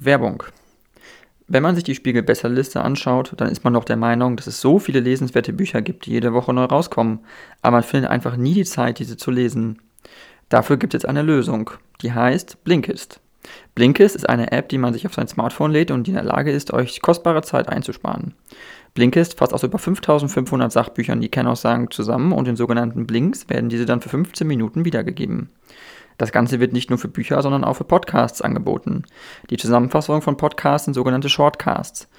[0.00, 0.42] Werbung.
[1.46, 4.78] Wenn man sich die Spiegel-Besserliste anschaut, dann ist man doch der Meinung, dass es so
[4.78, 7.20] viele lesenswerte Bücher gibt, die jede Woche neu rauskommen,
[7.60, 9.78] aber man findet einfach nie die Zeit, diese zu lesen.
[10.48, 11.70] Dafür gibt es eine Lösung,
[12.02, 13.20] die heißt Blinkist.
[13.74, 16.24] Blinkist ist eine App, die man sich auf sein Smartphone lädt und die in der
[16.24, 18.34] Lage ist, euch kostbare Zeit einzusparen.
[18.94, 23.86] Blinkist fasst aus über 5500 Sachbüchern die Kernaussagen zusammen und in sogenannten Blinks werden diese
[23.86, 25.50] dann für 15 Minuten wiedergegeben.
[26.20, 29.04] Das Ganze wird nicht nur für Bücher, sondern auch für Podcasts angeboten.
[29.48, 32.10] Die Zusammenfassung von Podcasts sind sogenannte Shortcasts.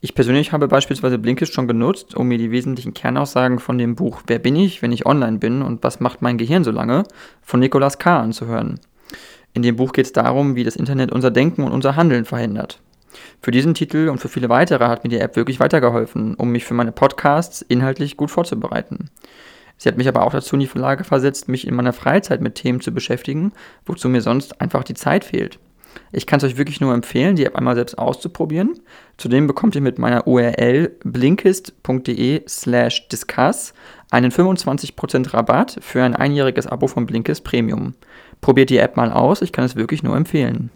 [0.00, 4.22] Ich persönlich habe beispielsweise Blinkist schon genutzt, um mir die wesentlichen Kernaussagen von dem Buch
[4.28, 7.02] Wer bin ich, wenn ich online bin und was macht mein Gehirn so lange
[7.42, 8.20] von Nicolas K.
[8.20, 8.78] anzuhören.
[9.54, 12.80] In dem Buch geht es darum, wie das Internet unser Denken und unser Handeln verhindert.
[13.42, 16.64] Für diesen Titel und für viele weitere hat mir die App wirklich weitergeholfen, um mich
[16.64, 19.10] für meine Podcasts inhaltlich gut vorzubereiten.
[19.78, 22.56] Sie hat mich aber auch dazu in die Lage versetzt, mich in meiner Freizeit mit
[22.56, 23.52] Themen zu beschäftigen,
[23.86, 25.58] wozu mir sonst einfach die Zeit fehlt.
[26.12, 28.80] Ich kann es euch wirklich nur empfehlen, die App einmal selbst auszuprobieren.
[29.16, 33.74] Zudem bekommt ihr mit meiner URL blinkist.de slash discuss
[34.10, 37.94] einen 25% Rabatt für ein einjähriges Abo von Blinkist Premium.
[38.40, 40.70] Probiert die App mal aus, ich kann es wirklich nur empfehlen.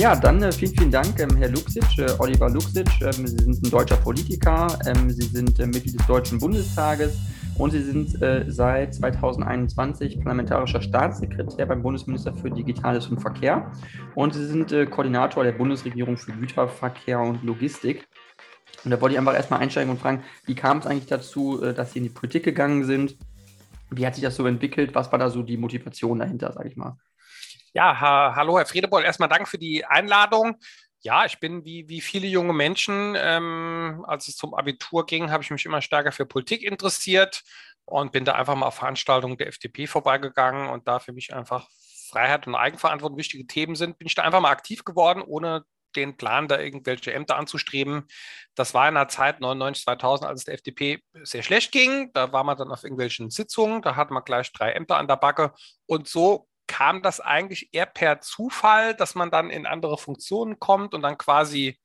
[0.00, 2.88] Ja, dann äh, vielen, vielen Dank, ähm, Herr Luxic, äh, Oliver Luxic.
[3.02, 7.18] Ähm, Sie sind ein deutscher Politiker, ähm, Sie sind äh, Mitglied des Deutschen Bundestages
[7.58, 13.70] und Sie sind äh, seit 2021 parlamentarischer Staatssekretär beim Bundesminister für Digitales und Verkehr.
[14.14, 18.08] Und Sie sind äh, Koordinator der Bundesregierung für Güterverkehr und Logistik.
[18.86, 21.74] Und da wollte ich einfach erstmal einsteigen und fragen, wie kam es eigentlich dazu, äh,
[21.74, 23.18] dass Sie in die Politik gegangen sind?
[23.90, 24.94] Wie hat sich das so entwickelt?
[24.94, 26.96] Was war da so die Motivation dahinter, sage ich mal?
[27.72, 30.56] Ja, ha hallo Herr Friedeboll, erstmal Dank für die Einladung.
[31.02, 35.42] Ja, ich bin wie, wie viele junge Menschen, ähm, als es zum Abitur ging, habe
[35.44, 37.42] ich mich immer stärker für Politik interessiert
[37.84, 41.68] und bin da einfach mal auf Veranstaltungen der FDP vorbeigegangen und da für mich einfach
[42.10, 45.62] Freiheit und Eigenverantwortung wichtige Themen sind, bin ich da einfach mal aktiv geworden, ohne
[45.96, 48.06] den Plan, da irgendwelche Ämter anzustreben.
[48.54, 52.12] Das war in der Zeit 99, 2000, als es der FDP sehr schlecht ging.
[52.12, 55.16] Da war man dann auf irgendwelchen Sitzungen, da hatte man gleich drei Ämter an der
[55.16, 55.52] Backe.
[55.86, 60.94] Und so kam das eigentlich eher per Zufall, dass man dann in andere Funktionen kommt
[60.94, 61.80] und dann quasi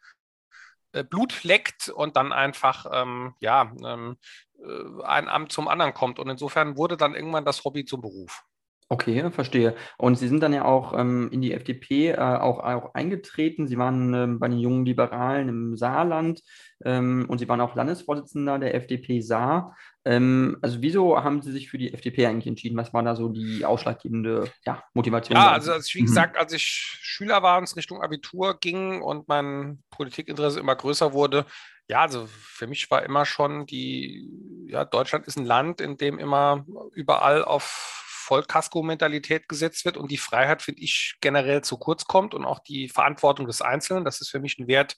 [0.91, 4.17] äh, Blut leckt und dann einfach ähm, ja, ähm,
[4.59, 6.19] äh, ein Amt zum anderen kommt.
[6.19, 8.43] Und insofern wurde dann irgendwann das Hobby zum Beruf.
[8.87, 9.75] Okay, verstehe.
[9.97, 13.67] Und Sie sind dann ja auch ähm, in die FDP äh, auch, auch eingetreten.
[13.67, 16.43] Sie waren ähm, bei den jungen Liberalen im Saarland
[16.83, 19.75] ähm, und Sie waren auch Landesvorsitzender der FDP Saar.
[20.05, 22.77] Ähm, also wieso haben Sie sich für die FDP eigentlich entschieden?
[22.77, 25.35] Was war da so die ausschlaggebende ja, Motivation?
[25.35, 26.05] Ja, also, also wie mhm.
[26.05, 31.11] gesagt, als ich Schüler war und es Richtung Abitur ging und mein Politikinteresse immer größer
[31.11, 31.47] wurde,
[31.87, 34.29] ja, also für mich war immer schon die,
[34.67, 40.17] ja, Deutschland ist ein Land, in dem immer überall auf Vollkasko-Mentalität gesetzt wird und die
[40.17, 44.03] Freiheit, finde ich, generell zu kurz kommt und auch die Verantwortung des Einzelnen.
[44.03, 44.95] Das ist für mich ein Wert,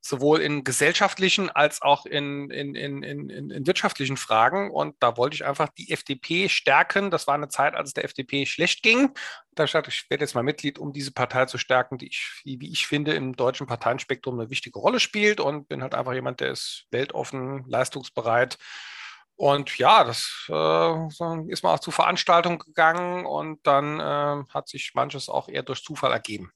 [0.00, 4.70] sowohl in gesellschaftlichen als auch in, in, in, in, in wirtschaftlichen Fragen.
[4.70, 7.10] Und da wollte ich einfach die FDP stärken.
[7.10, 9.10] Das war eine Zeit, als es der FDP schlecht ging.
[9.54, 12.40] Da ich gesagt, ich werde jetzt mal Mitglied, um diese Partei zu stärken, die ich,
[12.44, 16.40] wie ich finde, im deutschen Parteienspektrum eine wichtige Rolle spielt und bin halt einfach jemand,
[16.40, 18.58] der ist weltoffen, leistungsbereit
[19.36, 21.06] und ja, das äh,
[21.48, 25.82] ist man auch zu Veranstaltungen gegangen und dann äh, hat sich manches auch eher durch
[25.82, 26.50] Zufall ergeben.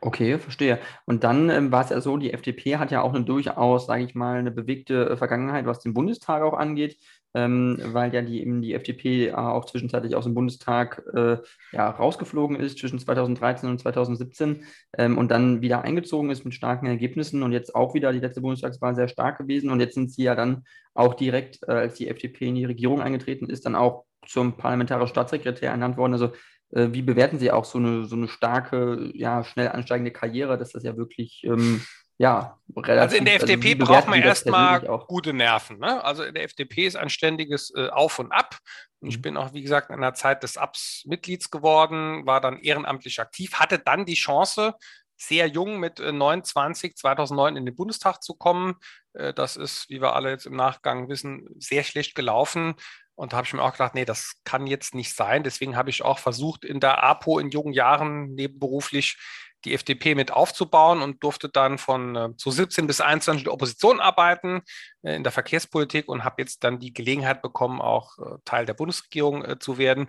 [0.00, 0.78] Okay, verstehe.
[1.04, 4.04] Und dann ähm, war es ja so, die FDP hat ja auch eine durchaus, sage
[4.04, 6.98] ich mal, eine bewegte äh, Vergangenheit, was den Bundestag auch angeht,
[7.34, 11.38] ähm, weil ja die, die FDP auch zwischenzeitlich aus dem Bundestag äh,
[11.72, 14.64] ja, rausgeflogen ist zwischen 2013 und 2017
[14.96, 18.40] ähm, und dann wieder eingezogen ist mit starken Ergebnissen und jetzt auch wieder die letzte
[18.40, 22.08] Bundestagswahl sehr stark gewesen und jetzt sind sie ja dann auch direkt, äh, als die
[22.08, 26.14] FDP in die Regierung eingetreten ist, dann auch zum parlamentarischen Staatssekretär ernannt worden.
[26.14, 26.32] Also
[26.70, 30.72] äh, wie bewerten Sie auch so eine, so eine starke, ja, schnell ansteigende Karriere, dass
[30.72, 31.80] das ja wirklich, ähm,
[32.18, 33.02] ja, relativ.
[33.02, 35.78] Also in der FDP also braucht man erstmal gute Nerven.
[35.78, 36.02] Ne?
[36.04, 38.58] Also in der FDP ist ein ständiges äh, Auf und Ab.
[39.00, 39.22] Und ich mhm.
[39.22, 43.54] bin auch, wie gesagt, in der Zeit des Abs Mitglieds geworden, war dann ehrenamtlich aktiv,
[43.54, 44.74] hatte dann die Chance,
[45.16, 48.74] sehr jung mit 29, äh, 2009 in den Bundestag zu kommen.
[49.14, 52.74] Äh, das ist, wie wir alle jetzt im Nachgang wissen, sehr schlecht gelaufen.
[53.16, 55.44] Und da habe ich mir auch gedacht, nee, das kann jetzt nicht sein.
[55.44, 59.16] Deswegen habe ich auch versucht, in der APO in jungen Jahren nebenberuflich
[59.64, 63.54] die FDP mit aufzubauen und durfte dann von äh, zu 17 bis 21 in der
[63.54, 64.62] Opposition arbeiten,
[65.02, 68.74] äh, in der Verkehrspolitik und habe jetzt dann die Gelegenheit bekommen, auch äh, Teil der
[68.74, 70.08] Bundesregierung zu werden.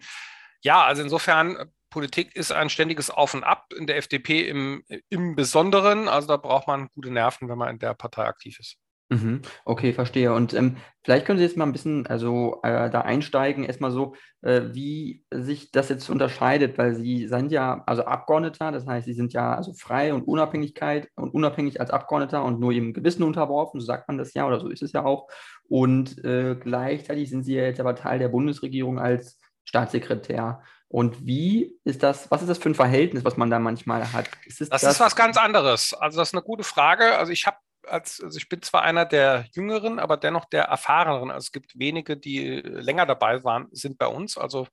[0.62, 5.36] Ja, also insofern, Politik ist ein ständiges Auf und Ab, in der FDP im, im
[5.36, 6.10] Besonderen.
[6.10, 8.78] Also da braucht man gute Nerven, wenn man in der Partei aktiv ist.
[9.10, 9.44] Mhm.
[9.66, 10.34] Okay, verstehe.
[10.34, 14.16] Und ähm, vielleicht können Sie jetzt mal ein bisschen also äh, da einsteigen, erstmal so,
[14.42, 19.14] äh, wie sich das jetzt unterscheidet, weil Sie sind ja also Abgeordneter, das heißt, Sie
[19.14, 23.80] sind ja also frei und Unabhängigkeit und unabhängig als Abgeordneter und nur Ihrem Gewissen unterworfen,
[23.80, 25.28] so sagt man das ja oder so ist es ja auch.
[25.70, 30.64] Und äh, gleichzeitig sind Sie ja jetzt aber Teil der Bundesregierung als Staatssekretär.
[30.88, 34.30] Und wie ist das, was ist das für ein Verhältnis, was man da manchmal hat?
[34.46, 35.94] Ist das, das ist was ganz anderes.
[35.94, 37.18] Also das ist eine gute Frage.
[37.18, 41.32] Also ich habe als, also ich bin zwar einer der Jüngeren, aber dennoch der Erfahreneren.
[41.32, 44.38] Also es gibt wenige, die länger dabei waren, sind bei uns.
[44.38, 44.68] Also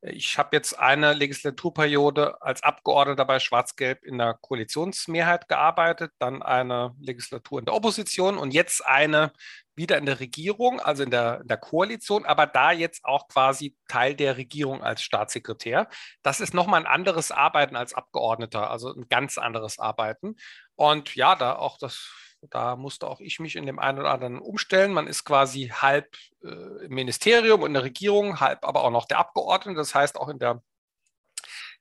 [0.00, 6.94] ich habe jetzt eine Legislaturperiode als Abgeordneter bei Schwarz-Gelb in der Koalitionsmehrheit gearbeitet, dann eine
[7.00, 9.32] Legislatur in der Opposition und jetzt eine
[9.74, 13.76] wieder in der Regierung, also in der, in der Koalition, aber da jetzt auch quasi
[13.88, 15.88] Teil der Regierung als Staatssekretär.
[16.22, 20.36] Das ist nochmal ein anderes Arbeiten als Abgeordneter, also ein ganz anderes Arbeiten.
[20.76, 22.12] Und ja, da auch das
[22.42, 24.92] da musste auch ich mich in dem einen oder anderen umstellen.
[24.92, 29.06] Man ist quasi halb äh, im Ministerium und in der Regierung, halb aber auch noch
[29.06, 29.76] der Abgeordnete.
[29.76, 30.62] Das heißt, auch in der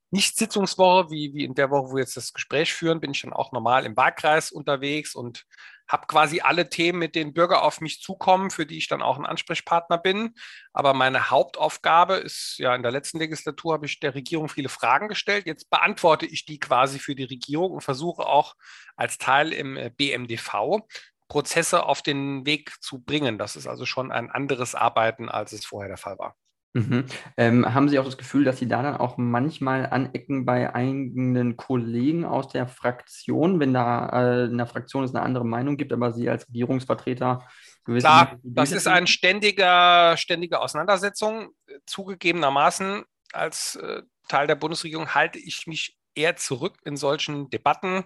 [0.10, 3.34] Nicht-Sitzungswoche, wie, wie in der Woche, wo wir jetzt das Gespräch führen, bin ich dann
[3.34, 5.46] auch normal im Wahlkreis unterwegs und
[5.88, 9.18] habe quasi alle Themen, mit denen Bürger auf mich zukommen, für die ich dann auch
[9.18, 10.34] ein Ansprechpartner bin.
[10.74, 15.08] Aber meine Hauptaufgabe ist, ja, in der letzten Legislatur habe ich der Regierung viele Fragen
[15.08, 15.46] gestellt.
[15.46, 18.56] Jetzt beantworte ich die quasi für die Regierung und versuche auch
[18.96, 20.82] als Teil im äh, BMDV
[21.28, 23.38] Prozesse auf den Weg zu bringen.
[23.38, 26.36] Das ist also schon ein anderes Arbeiten, als es vorher der Fall war.
[26.74, 27.06] Mhm.
[27.38, 31.58] Ähm, haben Sie auch das Gefühl, dass Sie da dann auch manchmal anecken bei eigenen
[31.58, 35.94] Kollegen aus der Fraktion, wenn da äh, in der Fraktion es eine andere Meinung gibt,
[35.94, 37.48] aber Sie als Regierungsvertreter
[37.96, 41.52] Klar, das ist eine ständige, ständige Auseinandersetzung.
[41.86, 48.04] Zugegebenermaßen als äh, Teil der Bundesregierung halte ich mich eher zurück in solchen Debatten.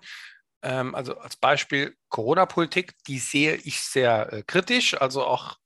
[0.62, 5.00] Ähm, also als Beispiel Corona-Politik, die sehe ich sehr äh, kritisch.
[5.02, 5.58] Also auch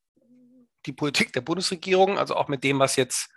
[0.86, 3.30] die Politik der Bundesregierung, also auch mit dem, was jetzt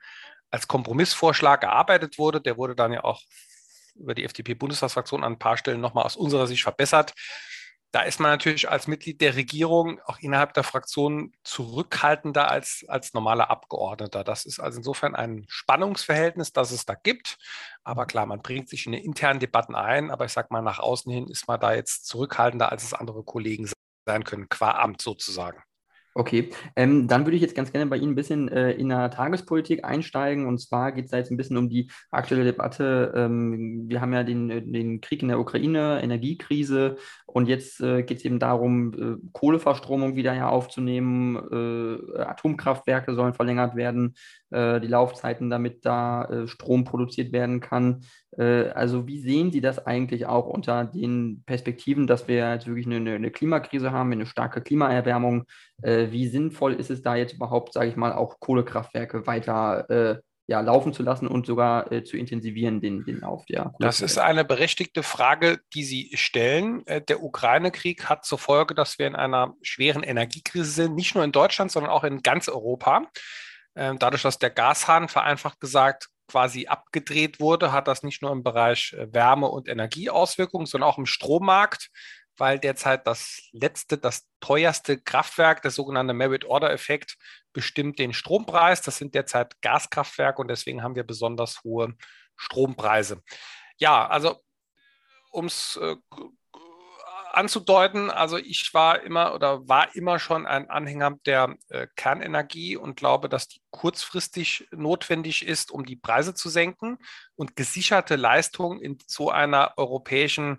[0.51, 2.41] als Kompromissvorschlag erarbeitet wurde.
[2.41, 3.23] Der wurde dann ja auch
[3.95, 7.15] über die FDP-Bundestagsfraktion an ein paar Stellen nochmal aus unserer Sicht verbessert.
[7.91, 13.15] Da ist man natürlich als Mitglied der Regierung auch innerhalb der Fraktion zurückhaltender als, als
[13.15, 14.25] normaler Abgeordneter.
[14.25, 17.39] Das ist also insofern ein Spannungsverhältnis, das es da gibt.
[17.85, 20.11] Aber klar, man bringt sich in die internen Debatten ein.
[20.11, 23.25] Aber ich sage mal, nach außen hin ist man da jetzt zurückhaltender, als es andere
[23.25, 23.71] Kollegen
[24.07, 25.63] sein können, qua Amt sozusagen.
[26.19, 29.09] Okay, ähm, dann würde ich jetzt ganz gerne bei Ihnen ein bisschen äh, in der
[29.09, 30.49] Tagespolitik einsteigen.
[30.49, 33.13] Und zwar geht es da jetzt ein bisschen um die aktuelle Debatte.
[33.15, 36.97] Ähm, wir haben ja den, äh, den Krieg in der Ukraine, Energiekrise.
[37.25, 41.37] Und jetzt äh, geht es eben darum, äh, Kohleverstromung wieder ja aufzunehmen.
[41.37, 44.17] Äh, Atomkraftwerke sollen verlängert werden,
[44.51, 48.05] die Laufzeiten, damit da Strom produziert werden kann.
[48.39, 53.15] also wie sehen Sie das eigentlich auch unter den Perspektiven, dass wir jetzt wirklich eine,
[53.15, 55.45] eine Klimakrise haben, eine starke Klimaerwärmung?
[55.83, 60.21] Äh, wie sinnvoll ist es da jetzt überhaupt, sage ich mal, auch Kohlekraftwerke weiter äh,
[60.51, 64.17] ja, laufen zu lassen und sogar äh, zu intensivieren, den, den Lauf der Das ist
[64.17, 66.87] eine berechtigte Frage, die Sie stellen.
[66.87, 71.23] Äh, der Ukraine-Krieg hat zur Folge, dass wir in einer schweren Energiekrise sind, nicht nur
[71.23, 73.07] in Deutschland, sondern auch in ganz Europa.
[73.79, 78.43] Ähm, dadurch, dass der Gashahn vereinfacht gesagt quasi abgedreht wurde, hat das nicht nur im
[78.43, 81.91] Bereich äh, Wärme- und Energieauswirkungen, sondern auch im Strommarkt
[82.39, 87.17] weil derzeit das letzte, das teuerste Kraftwerk, der sogenannte Merit-Order-Effekt,
[87.53, 88.81] bestimmt den Strompreis.
[88.83, 91.95] Das sind derzeit Gaskraftwerke und deswegen haben wir besonders hohe
[92.37, 93.23] Strompreise.
[93.79, 94.41] Ja, also
[95.31, 95.97] um es äh,
[97.39, 102.97] anzudeuten, also ich war immer oder war immer schon ein Anhänger der äh, Kernenergie und
[102.97, 106.99] glaube, dass die kurzfristig notwendig ist, um die Preise zu senken
[107.37, 110.59] und gesicherte Leistung in so einer europäischen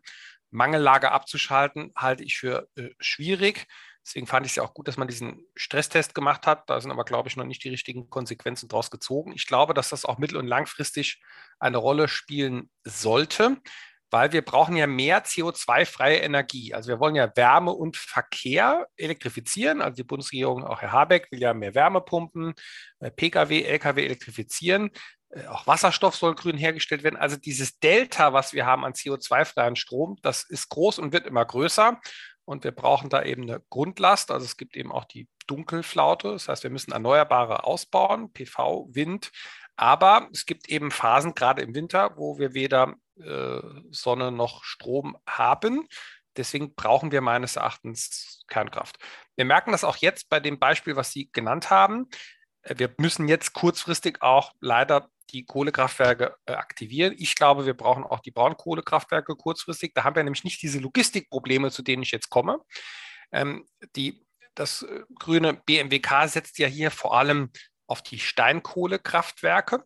[0.51, 3.67] Mangellage abzuschalten, halte ich für äh, schwierig.
[4.05, 6.69] Deswegen fand ich es ja auch gut, dass man diesen Stresstest gemacht hat.
[6.69, 9.33] Da sind aber, glaube ich, noch nicht die richtigen Konsequenzen daraus gezogen.
[9.33, 11.21] Ich glaube, dass das auch mittel- und langfristig
[11.59, 13.57] eine Rolle spielen sollte,
[14.11, 16.73] weil wir brauchen ja mehr CO2-freie Energie.
[16.73, 19.81] Also wir wollen ja Wärme und Verkehr elektrifizieren.
[19.81, 22.53] Also die Bundesregierung, auch Herr Habeck, will ja mehr Wärmepumpen,
[22.99, 24.91] äh, Pkw, Lkw elektrifizieren.
[25.29, 27.17] Äh, auch Wasserstoff soll grün hergestellt werden.
[27.17, 31.45] Also dieses Delta, was wir haben an CO2-freien Strom, das ist groß und wird immer
[31.45, 31.99] größer.
[32.45, 34.31] Und wir brauchen da eben eine Grundlast.
[34.31, 36.31] Also es gibt eben auch die Dunkelflaute.
[36.31, 39.31] Das heißt, wir müssen Erneuerbare ausbauen, PV, Wind.
[39.75, 43.61] Aber es gibt eben Phasen, gerade im Winter, wo wir weder äh,
[43.91, 45.87] Sonne noch Strom haben.
[46.37, 48.97] Deswegen brauchen wir meines Erachtens Kernkraft.
[49.35, 52.09] Wir merken das auch jetzt bei dem Beispiel, was Sie genannt haben.
[52.61, 57.13] Äh, wir müssen jetzt kurzfristig auch leider die Kohlekraftwerke äh, aktivieren.
[57.17, 59.93] Ich glaube, wir brauchen auch die Braunkohlekraftwerke kurzfristig.
[59.93, 62.59] Da haben wir nämlich nicht diese Logistikprobleme, zu denen ich jetzt komme.
[63.31, 64.85] Ähm, die, das
[65.19, 67.51] grüne BMWK setzt ja hier vor allem
[67.87, 69.83] auf die Steinkohlekraftwerke.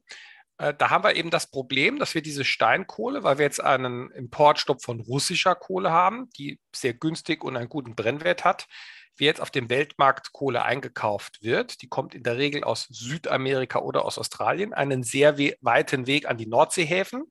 [0.58, 4.12] Äh, da haben wir eben das Problem, dass wir diese Steinkohle, weil wir jetzt einen
[4.12, 8.68] Importstopp von russischer Kohle haben, die sehr günstig und einen guten Brennwert hat,
[9.16, 11.82] wie jetzt auf dem Weltmarkt Kohle eingekauft wird.
[11.82, 16.28] Die kommt in der Regel aus Südamerika oder aus Australien, einen sehr we weiten Weg
[16.28, 17.24] an die Nordseehäfen.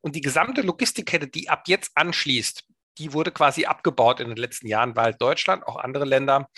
[0.00, 2.64] Und die gesamte Logistikkette, die ab jetzt anschließt,
[2.98, 6.48] die wurde quasi abgebaut in den letzten Jahren, weil Deutschland, auch andere Länder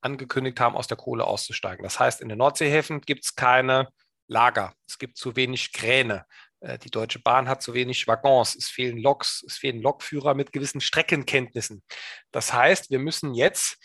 [0.00, 1.82] angekündigt haben, aus der Kohle auszusteigen.
[1.82, 3.88] Das heißt, in den Nordseehäfen gibt es keine
[4.28, 4.74] Lager.
[4.86, 6.26] Es gibt zu wenig Kräne.
[6.60, 8.54] Äh, die Deutsche Bahn hat zu wenig Waggons.
[8.54, 9.44] Es fehlen Loks.
[9.46, 11.82] Es fehlen Lokführer mit gewissen Streckenkenntnissen.
[12.30, 13.78] Das heißt, wir müssen jetzt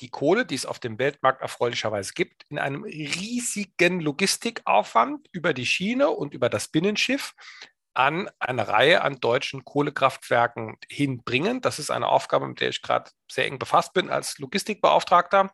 [0.00, 5.66] die Kohle, die es auf dem Weltmarkt erfreulicherweise gibt, in einem riesigen Logistikaufwand über die
[5.66, 7.34] Schiene und über das Binnenschiff
[7.94, 11.60] an eine Reihe an deutschen Kohlekraftwerken hinbringen.
[11.60, 15.50] Das ist eine Aufgabe, mit der ich gerade sehr eng befasst bin als Logistikbeauftragter.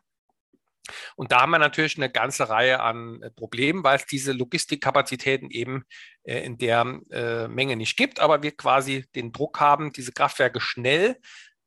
[1.17, 5.51] Und da haben wir natürlich eine ganze Reihe an äh, Problemen, weil es diese Logistikkapazitäten
[5.51, 5.85] eben
[6.25, 10.61] äh, in der äh, Menge nicht gibt, aber wir quasi den Druck haben, diese Kraftwerke
[10.61, 11.17] schnell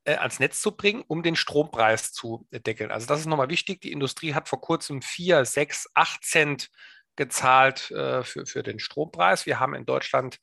[0.05, 2.91] ans Netz zu bringen, um den Strompreis zu deckeln.
[2.91, 3.81] Also das ist nochmal wichtig.
[3.81, 6.69] Die Industrie hat vor kurzem 4, 6, 8 Cent
[7.17, 9.45] gezahlt für, für den Strompreis.
[9.45, 10.39] Wir haben in Deutschland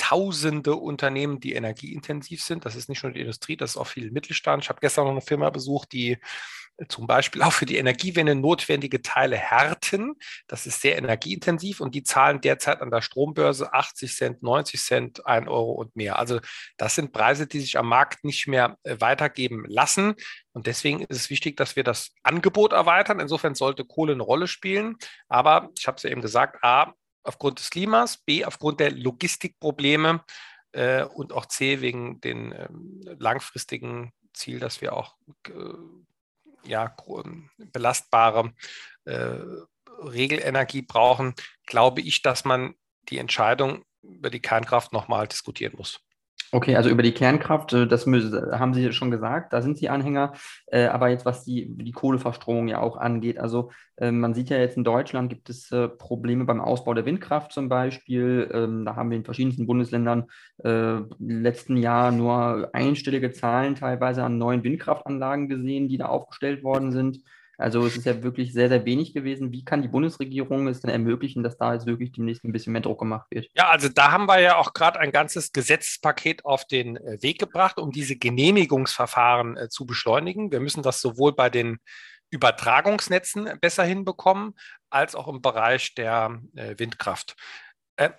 [0.00, 2.64] tausende Unternehmen, die energieintensiv sind.
[2.64, 4.62] Das ist nicht nur die Industrie, das ist auch viel Mittelstand.
[4.64, 6.18] Ich habe gestern noch eine Firma besucht, die
[6.88, 10.14] zum Beispiel auch für die Energiewende notwendige Teile härten.
[10.46, 15.26] Das ist sehr energieintensiv und die zahlen derzeit an der Strombörse 80 Cent, 90 Cent,
[15.26, 16.18] 1 Euro und mehr.
[16.18, 16.40] Also
[16.76, 20.14] das sind Preise, die sich am Markt nicht mehr äh, weitergeben lassen.
[20.52, 23.20] Und deswegen ist es wichtig, dass wir das Angebot erweitern.
[23.20, 24.96] Insofern sollte Kohle eine Rolle spielen.
[25.28, 30.24] Aber ich habe es ja eben gesagt, A, aufgrund des Klimas, B, aufgrund der Logistikprobleme
[30.72, 35.16] äh, und auch C, wegen den ähm, langfristigen Ziel, dass wir auch
[35.48, 35.52] äh,
[36.64, 36.94] ja,
[37.58, 38.52] belastbare
[39.04, 39.38] äh,
[40.02, 41.34] Regelenergie brauchen,
[41.66, 42.74] glaube ich, dass man
[43.08, 46.00] die Entscheidung über die Kernkraft nochmal diskutieren muss.
[46.52, 50.32] Okay, also über die Kernkraft, äh, das haben Sie schon gesagt, da sind Sie Anhänger.
[50.66, 54.58] Äh, aber jetzt, was die, die Kohleverstromung ja auch angeht, also äh, man sieht ja
[54.58, 58.50] jetzt in Deutschland gibt es Probleme beim Ausbau der Windkraft zum Beispiel.
[58.52, 60.26] Ähm, da haben wir in verschiedensten Bundesländern
[60.62, 66.92] im letzten Jahr nur einstellige Zahlen teilweise an neuen Windkraftanlagen gesehen, die da aufgestellt worden
[66.92, 67.20] sind.
[67.60, 69.52] Also es ist ja wirklich sehr, sehr wenig gewesen.
[69.52, 72.80] Wie kann die Bundesregierung es denn ermöglichen, dass da jetzt wirklich demnächst ein bisschen mehr
[72.80, 73.48] Druck gemacht wird?
[73.54, 77.38] Ja, also da haben wir ja auch gerade ein ganzes Gesetzespaket auf den äh, Weg
[77.38, 80.50] gebracht, um diese Genehmigungsverfahren äh, zu beschleunigen.
[80.50, 81.78] Wir müssen das sowohl bei den
[82.30, 84.54] Übertragungsnetzen besser hinbekommen,
[84.88, 87.36] als auch im Bereich der äh, Windkraft.
[87.96, 88.10] Äh,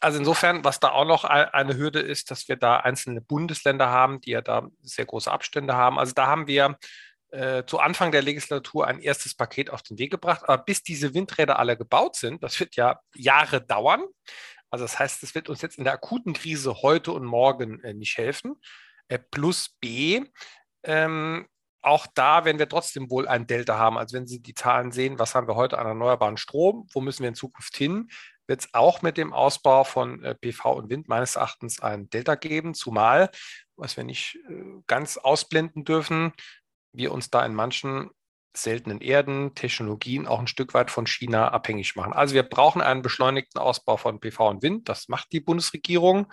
[0.00, 4.20] also insofern, was da auch noch eine Hürde ist, dass wir da einzelne Bundesländer haben,
[4.20, 5.96] die ja da sehr große Abstände haben.
[5.96, 6.76] Also da haben wir
[7.32, 10.42] äh, zu Anfang der Legislatur ein erstes Paket auf den Weg gebracht.
[10.44, 14.04] Aber bis diese Windräder alle gebaut sind, das wird ja Jahre dauern.
[14.70, 17.94] Also das heißt, es wird uns jetzt in der akuten Krise heute und morgen äh,
[17.94, 18.60] nicht helfen.
[19.08, 20.24] Äh, plus B,
[20.84, 21.46] ähm,
[21.82, 23.98] auch da werden wir trotzdem wohl ein Delta haben.
[23.98, 27.22] Also wenn Sie die Zahlen sehen, was haben wir heute an erneuerbaren Strom, wo müssen
[27.22, 28.08] wir in Zukunft hin,
[28.46, 32.34] wird es auch mit dem Ausbau von äh, PV und Wind meines Erachtens ein Delta
[32.34, 33.30] geben, zumal,
[33.76, 36.32] was wir nicht äh, ganz ausblenden dürfen,
[36.92, 38.10] wir uns da in manchen
[38.54, 42.12] seltenen Erden, Technologien auch ein Stück weit von China abhängig machen.
[42.12, 44.88] Also wir brauchen einen beschleunigten Ausbau von PV und Wind.
[44.88, 46.30] Das macht die Bundesregierung.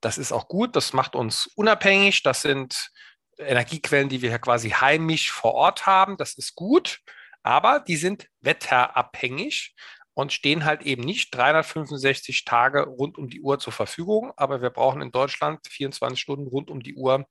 [0.00, 0.74] Das ist auch gut.
[0.74, 2.22] Das macht uns unabhängig.
[2.22, 2.90] Das sind
[3.38, 6.16] Energiequellen, die wir quasi heimisch vor Ort haben.
[6.16, 7.00] Das ist gut.
[7.42, 9.74] Aber die sind wetterabhängig
[10.14, 14.32] und stehen halt eben nicht 365 Tage rund um die Uhr zur Verfügung.
[14.36, 17.26] Aber wir brauchen in Deutschland 24 Stunden rund um die Uhr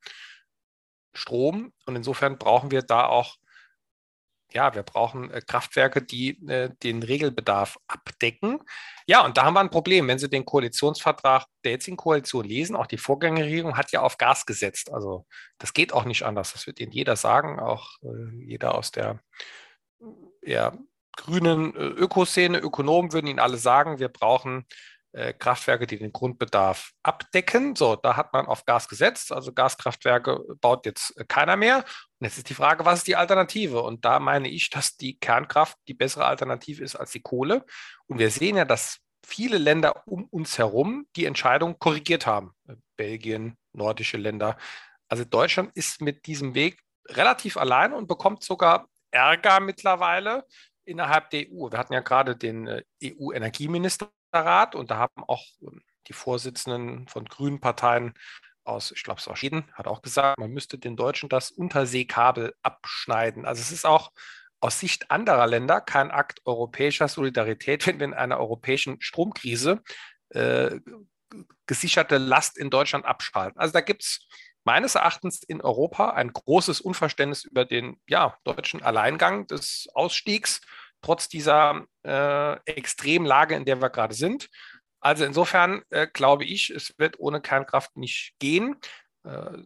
[1.14, 1.74] Strom.
[1.86, 3.36] Und insofern brauchen wir da auch,
[4.52, 8.60] ja, wir brauchen äh, Kraftwerke, die äh, den Regelbedarf abdecken.
[9.06, 10.08] Ja, und da haben wir ein Problem.
[10.08, 14.46] Wenn Sie den Koalitionsvertrag der jetzigen Koalition lesen, auch die Vorgängerregierung hat ja auf Gas
[14.46, 14.92] gesetzt.
[14.92, 15.26] Also
[15.60, 16.54] das geht auch nicht anders.
[16.54, 19.20] Das wird Ihnen jeder sagen, auch äh, jeder aus der
[20.42, 20.74] ja,
[21.16, 24.66] grünen äh, Ökoszene, Ökonomen würden Ihnen alle sagen, wir brauchen
[25.34, 27.76] Kraftwerke, die den Grundbedarf abdecken.
[27.76, 29.32] So, da hat man auf Gas gesetzt.
[29.32, 31.78] Also Gaskraftwerke baut jetzt äh, keiner mehr.
[32.20, 33.82] Und jetzt ist die Frage, was ist die Alternative?
[33.82, 37.66] Und da meine ich, dass die Kernkraft die bessere Alternative ist als die Kohle.
[38.08, 42.52] Und wir sehen ja, dass viele Länder um uns herum die Entscheidung korrigiert haben.
[42.68, 44.58] Äh, Belgien, nordische Länder.
[45.08, 50.46] Also Deutschland ist mit diesem Weg relativ allein und bekommt sogar Ärger mittlerweile
[50.90, 51.72] innerhalb der EU.
[51.72, 57.26] Wir hatten ja gerade den EU-Energieminister Rat und da haben auch ähm, die Vorsitzenden von
[57.26, 58.14] grünen Parteien
[58.64, 62.54] aus, ich glaube, es aus Schweden, hat auch gesagt, man müsste den Deutschen das Unterseekabel
[62.62, 63.46] abschneiden.
[63.46, 64.12] Also es ist auch
[64.60, 69.82] aus Sicht anderer Länder kein Akt europäischer Solidarität, wenn wir in einer europäischen Stromkrise
[70.30, 70.80] äh,
[71.66, 73.60] gesicherte Last in Deutschland abschalten.
[73.60, 74.28] Also da gibt es
[74.70, 80.62] meines Erachtens in Europa ein großes Unverständnis über den ja, deutschen Alleingang des Ausstiegs,
[81.02, 84.48] trotz dieser äh, Extremlage, in der wir gerade sind.
[85.00, 88.76] Also insofern äh, glaube ich, es wird ohne Kernkraft nicht gehen.
[89.24, 89.58] Äh,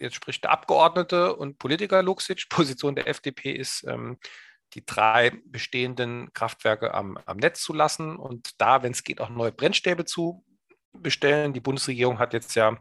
[0.00, 2.48] jetzt spricht der Abgeordnete und Politiker Luxic.
[2.50, 4.18] Position der FDP ist, ähm,
[4.74, 9.28] die drei bestehenden Kraftwerke am, am Netz zu lassen und da, wenn es geht, auch
[9.28, 10.44] neue Brennstäbe zu
[10.92, 11.52] bestellen.
[11.52, 12.76] Die Bundesregierung hat jetzt ja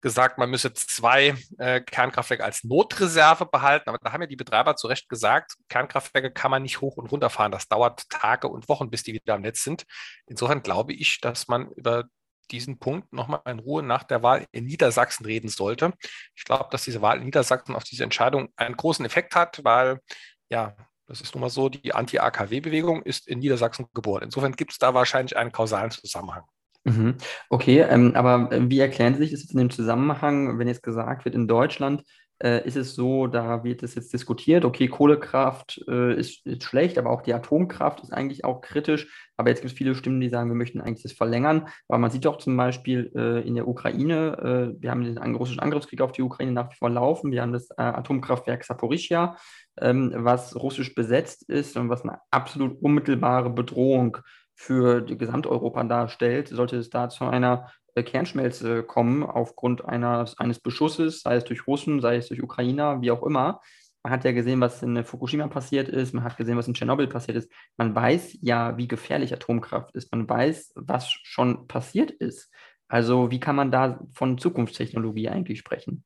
[0.00, 3.88] gesagt, man müsse zwei äh, Kernkraftwerke als Notreserve behalten.
[3.88, 7.10] Aber da haben ja die Betreiber zu Recht gesagt, Kernkraftwerke kann man nicht hoch und
[7.10, 7.52] runter fahren.
[7.52, 9.84] Das dauert Tage und Wochen, bis die wieder am Netz sind.
[10.26, 12.04] Insofern glaube ich, dass man über
[12.50, 15.92] diesen Punkt nochmal in Ruhe nach der Wahl in Niedersachsen reden sollte.
[16.34, 20.00] Ich glaube, dass diese Wahl in Niedersachsen auf diese Entscheidung einen großen Effekt hat, weil
[20.48, 20.74] ja,
[21.06, 24.22] das ist nun mal so, die Anti-AKW-Bewegung ist in Niedersachsen geboren.
[24.22, 26.44] Insofern gibt es da wahrscheinlich einen kausalen Zusammenhang.
[26.88, 27.14] Mhm.
[27.50, 30.82] Okay, ähm, aber äh, wie erklären Sie sich das jetzt in dem Zusammenhang, wenn jetzt
[30.82, 32.02] gesagt wird, in Deutschland
[32.42, 36.96] äh, ist es so, da wird es jetzt diskutiert, okay, Kohlekraft äh, ist, ist, schlecht,
[36.96, 39.08] aber auch die Atomkraft ist eigentlich auch kritisch.
[39.36, 41.68] Aber jetzt gibt es viele Stimmen, die sagen, wir möchten eigentlich das verlängern.
[41.88, 45.60] Aber man sieht doch zum Beispiel äh, in der Ukraine, äh, wir haben den russischen
[45.60, 47.32] Angriffskrieg auf die Ukraine nach wie vor laufen.
[47.32, 49.36] Wir haben das äh, Atomkraftwerk Saporischia,
[49.80, 54.18] ähm, was russisch besetzt ist und was eine absolut unmittelbare Bedrohung
[54.60, 61.20] für Gesamteuropa darstellt, sollte es da zu einer äh, Kernschmelze kommen aufgrund eines, eines Beschusses,
[61.20, 63.60] sei es durch Russen, sei es durch Ukrainer, wie auch immer.
[64.02, 67.06] Man hat ja gesehen, was in Fukushima passiert ist, man hat gesehen, was in Tschernobyl
[67.06, 67.52] passiert ist.
[67.76, 70.10] Man weiß ja, wie gefährlich Atomkraft ist.
[70.10, 72.50] Man weiß, was schon passiert ist.
[72.88, 76.04] Also wie kann man da von Zukunftstechnologie eigentlich sprechen?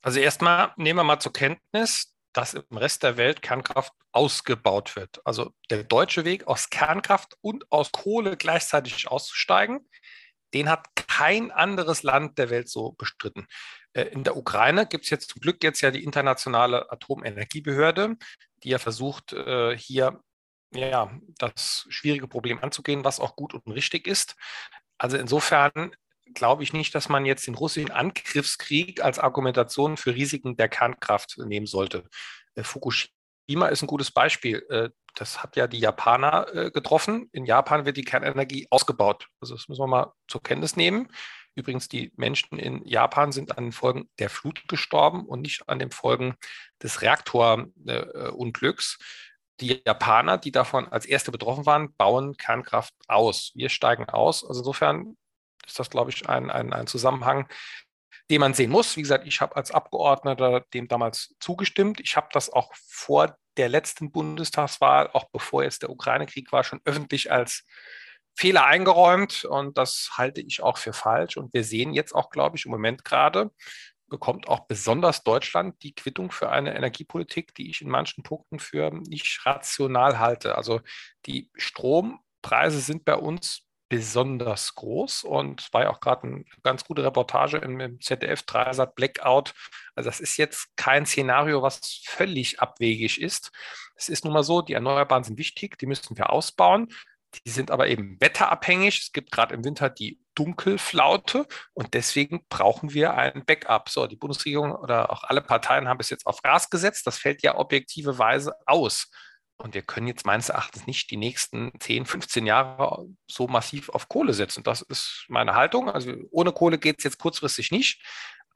[0.00, 5.20] Also erstmal nehmen wir mal zur Kenntnis, dass im Rest der Welt Kernkraft ausgebaut wird.
[5.24, 9.88] Also der deutsche Weg aus Kernkraft und aus Kohle gleichzeitig auszusteigen,
[10.52, 13.46] den hat kein anderes Land der Welt so bestritten.
[13.94, 18.16] Äh, in der Ukraine gibt es jetzt zum Glück jetzt ja die internationale Atomenergiebehörde,
[18.62, 20.20] die ja versucht, äh, hier
[20.74, 24.36] ja, das schwierige Problem anzugehen, was auch gut und richtig ist.
[24.98, 25.96] Also insofern
[26.34, 31.38] glaube ich nicht, dass man jetzt den russischen Angriffskrieg als Argumentation für Risiken der Kernkraft
[31.38, 32.04] nehmen sollte.
[32.54, 34.64] Äh, Fukushima ist ein gutes Beispiel.
[34.68, 37.28] Äh, das hat ja die Japaner äh, getroffen.
[37.32, 39.28] In Japan wird die Kernenergie ausgebaut.
[39.40, 41.08] Also das müssen wir mal zur Kenntnis nehmen.
[41.54, 45.78] Übrigens, die Menschen in Japan sind an den Folgen der Flut gestorben und nicht an
[45.78, 46.34] den Folgen
[46.82, 48.98] des Reaktorunglücks.
[49.60, 53.52] Die Japaner, die davon als erste betroffen waren, bauen Kernkraft aus.
[53.54, 54.44] Wir steigen aus.
[54.44, 55.16] Also insofern
[55.66, 57.48] ist das, glaube ich, ein, ein, ein Zusammenhang,
[58.30, 58.96] den man sehen muss.
[58.96, 62.00] Wie gesagt, ich habe als Abgeordneter dem damals zugestimmt.
[62.00, 66.80] Ich habe das auch vor der letzten Bundestagswahl, auch bevor jetzt der Ukraine-Krieg war, schon
[66.84, 67.64] öffentlich als
[68.38, 71.38] Fehler eingeräumt und das halte ich auch für falsch.
[71.38, 73.50] Und wir sehen jetzt auch, glaube ich, im Moment gerade,
[74.08, 78.90] bekommt auch besonders Deutschland die Quittung für eine Energiepolitik, die ich in manchen Punkten für
[78.90, 80.56] nicht rational halte.
[80.56, 80.80] Also
[81.24, 87.04] die Strompreise sind bei uns besonders groß und war ja auch gerade eine ganz gute
[87.04, 89.54] Reportage im, im ZDF Dreisat Blackout.
[89.94, 93.52] Also das ist jetzt kein Szenario, was völlig abwegig ist.
[93.94, 96.88] Es ist nun mal so, die Erneuerbaren sind wichtig, die müssen wir ausbauen.
[97.44, 98.98] Die sind aber eben wetterabhängig.
[98.98, 103.88] Es gibt gerade im Winter die Dunkelflaute und deswegen brauchen wir ein Backup.
[103.88, 107.06] So, die Bundesregierung oder auch alle Parteien haben es jetzt auf Gas gesetzt.
[107.06, 109.10] Das fällt ja objektive Weise aus.
[109.58, 114.08] Und wir können jetzt meines Erachtens nicht die nächsten 10, 15 Jahre so massiv auf
[114.08, 114.62] Kohle setzen.
[114.62, 115.90] Das ist meine Haltung.
[115.90, 118.02] Also ohne Kohle geht es jetzt kurzfristig nicht.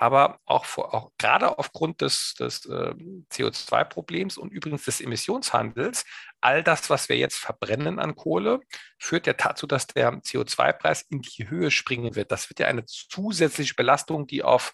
[0.01, 2.95] Aber auch, vor, auch gerade aufgrund des, des äh,
[3.31, 6.07] CO2-Problems und übrigens des Emissionshandels,
[6.41, 8.61] all das, was wir jetzt verbrennen an Kohle,
[8.99, 12.33] führt ja dazu, dass der CO2-Preis in die Höhe springen wird.
[12.33, 14.73] Das wird ja eine zusätzliche Belastung, die auf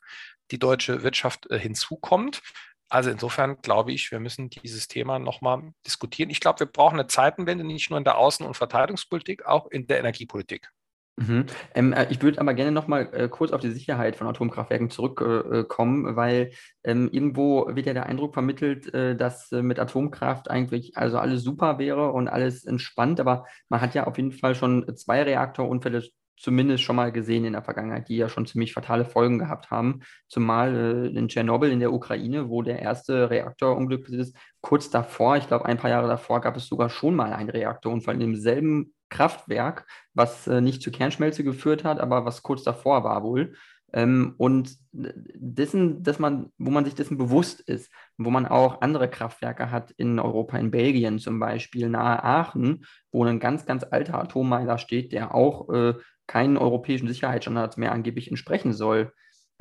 [0.53, 2.41] die deutsche Wirtschaft äh, hinzukommt.
[2.89, 6.31] Also insofern glaube ich, wir müssen dieses Thema nochmal diskutieren.
[6.31, 9.87] Ich glaube, wir brauchen eine Zeitenwende nicht nur in der Außen- und Verteidigungspolitik, auch in
[9.87, 10.71] der Energiepolitik.
[11.19, 11.47] Mhm.
[11.75, 16.07] Ähm, äh, ich würde aber gerne nochmal äh, kurz auf die Sicherheit von Atomkraftwerken zurückkommen,
[16.07, 16.51] äh, weil
[16.85, 21.43] ähm, irgendwo wird ja der Eindruck vermittelt, äh, dass äh, mit Atomkraft eigentlich also alles
[21.43, 26.03] super wäre und alles entspannt, aber man hat ja auf jeden Fall schon zwei Reaktorunfälle
[26.37, 30.01] zumindest schon mal gesehen in der Vergangenheit, die ja schon ziemlich fatale Folgen gehabt haben.
[30.29, 35.37] Zumal äh, in Tschernobyl in der Ukraine, wo der erste Reaktorunglück passiert ist, kurz davor,
[35.37, 38.95] ich glaube ein paar Jahre davor, gab es sogar schon mal einen Reaktorunfall in demselben
[39.09, 43.55] Kraftwerk, was äh, nicht zur Kernschmelze geführt hat, aber was kurz davor war wohl.
[43.93, 49.09] Ähm, und dessen, dass man, wo man sich dessen bewusst ist, wo man auch andere
[49.09, 54.21] Kraftwerke hat in Europa, in Belgien zum Beispiel, nahe Aachen, wo ein ganz, ganz alter
[54.21, 55.95] Atommeiler steht, der auch äh,
[56.27, 59.13] keinen europäischen Sicherheitsstandards mehr angeblich entsprechen soll.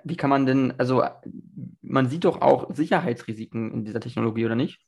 [0.03, 1.03] Wie kann man denn, also
[1.81, 4.79] man sieht doch auch Sicherheitsrisiken in dieser Technologie, oder nicht?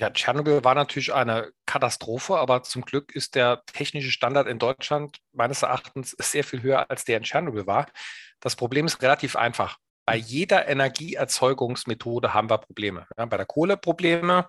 [0.00, 5.18] Ja, Tschernobyl war natürlich eine Katastrophe, aber zum Glück ist der technische Standard in Deutschland
[5.32, 7.86] meines Erachtens sehr viel höher, als der in Tschernobyl war.
[8.40, 9.76] Das Problem ist relativ einfach.
[10.06, 13.06] Bei jeder Energieerzeugungsmethode haben wir Probleme.
[13.18, 14.48] Ja, bei der Kohle Probleme,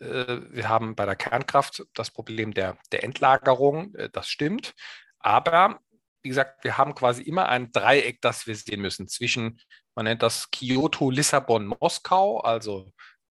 [0.00, 4.74] wir haben bei der Kernkraft das Problem der, der Endlagerung, äh, das stimmt.
[5.18, 5.80] Aber
[6.22, 9.60] wie gesagt, wir haben quasi immer ein Dreieck, das wir sehen müssen zwischen,
[9.94, 12.90] man nennt das Kyoto, Lissabon, Moskau, also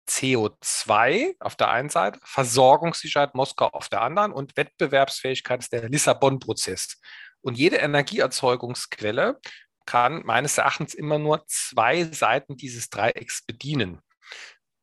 [0.08, 7.00] CO2 auf der einen Seite, Versorgungssicherheit Moskau auf der anderen und Wettbewerbsfähigkeit ist der Lissabon-Prozess.
[7.40, 9.38] Und jede Energieerzeugungsquelle
[9.86, 14.00] kann meines Erachtens immer nur zwei Seiten dieses Dreiecks bedienen.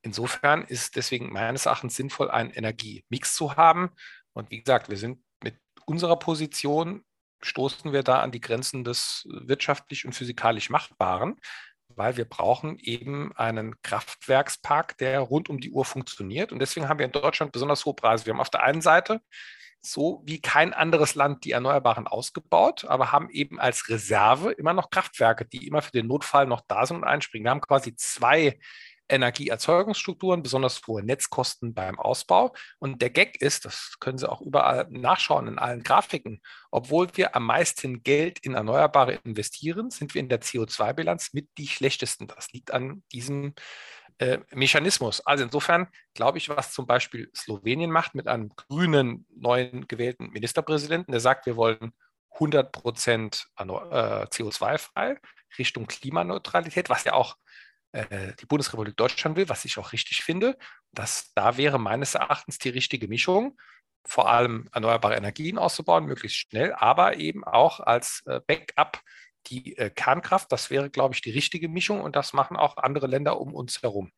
[0.06, 3.90] Insofern ist deswegen meines Erachtens sinnvoll, einen Energiemix zu haben.
[4.34, 7.04] Und wie gesagt, wir sind mit unserer Position,
[7.42, 11.40] stoßen wir da an die Grenzen des wirtschaftlich und physikalisch Machbaren
[11.90, 16.52] weil wir brauchen eben einen Kraftwerkspark, der rund um die Uhr funktioniert.
[16.52, 18.26] Und deswegen haben wir in Deutschland besonders hohe Preise.
[18.26, 19.22] Wir haben auf der einen Seite
[19.82, 24.90] so wie kein anderes Land die Erneuerbaren ausgebaut, aber haben eben als Reserve immer noch
[24.90, 27.46] Kraftwerke, die immer für den Notfall noch da sind und einspringen.
[27.46, 28.58] Wir haben quasi zwei
[29.10, 32.54] Energieerzeugungsstrukturen, besonders hohe Netzkosten beim Ausbau.
[32.80, 36.42] Und der Gag ist, das können Sie auch überall nachschauen in allen Grafiken,
[36.72, 41.68] obwohl wir am meisten Geld in Erneuerbare investieren, sind wir in der CO2-Bilanz mit die
[41.68, 42.28] schlechtesten.
[42.28, 43.54] Das liegt an diesem
[44.18, 45.22] äh, Mechanismus.
[45.26, 51.12] Also insofern glaube ich, was zum Beispiel Slowenien macht mit einem grünen neuen gewählten Ministerpräsidenten,
[51.12, 51.94] der sagt, wir wollen
[52.36, 55.18] 100 Prozent äh, CO2-frei
[55.58, 57.36] Richtung Klimaneutralität, was ja auch
[57.96, 60.58] äh, die Bundesrepublik Deutschland will, was ich auch richtig finde.
[60.92, 63.58] Das, da wäre meines Erachtens die richtige Mischung,
[64.06, 69.02] vor allem erneuerbare Energien auszubauen, möglichst schnell, aber eben auch als äh, Backup
[69.48, 70.52] die äh, Kernkraft.
[70.52, 73.82] Das wäre, glaube ich, die richtige Mischung und das machen auch andere Länder um uns
[73.82, 74.12] herum.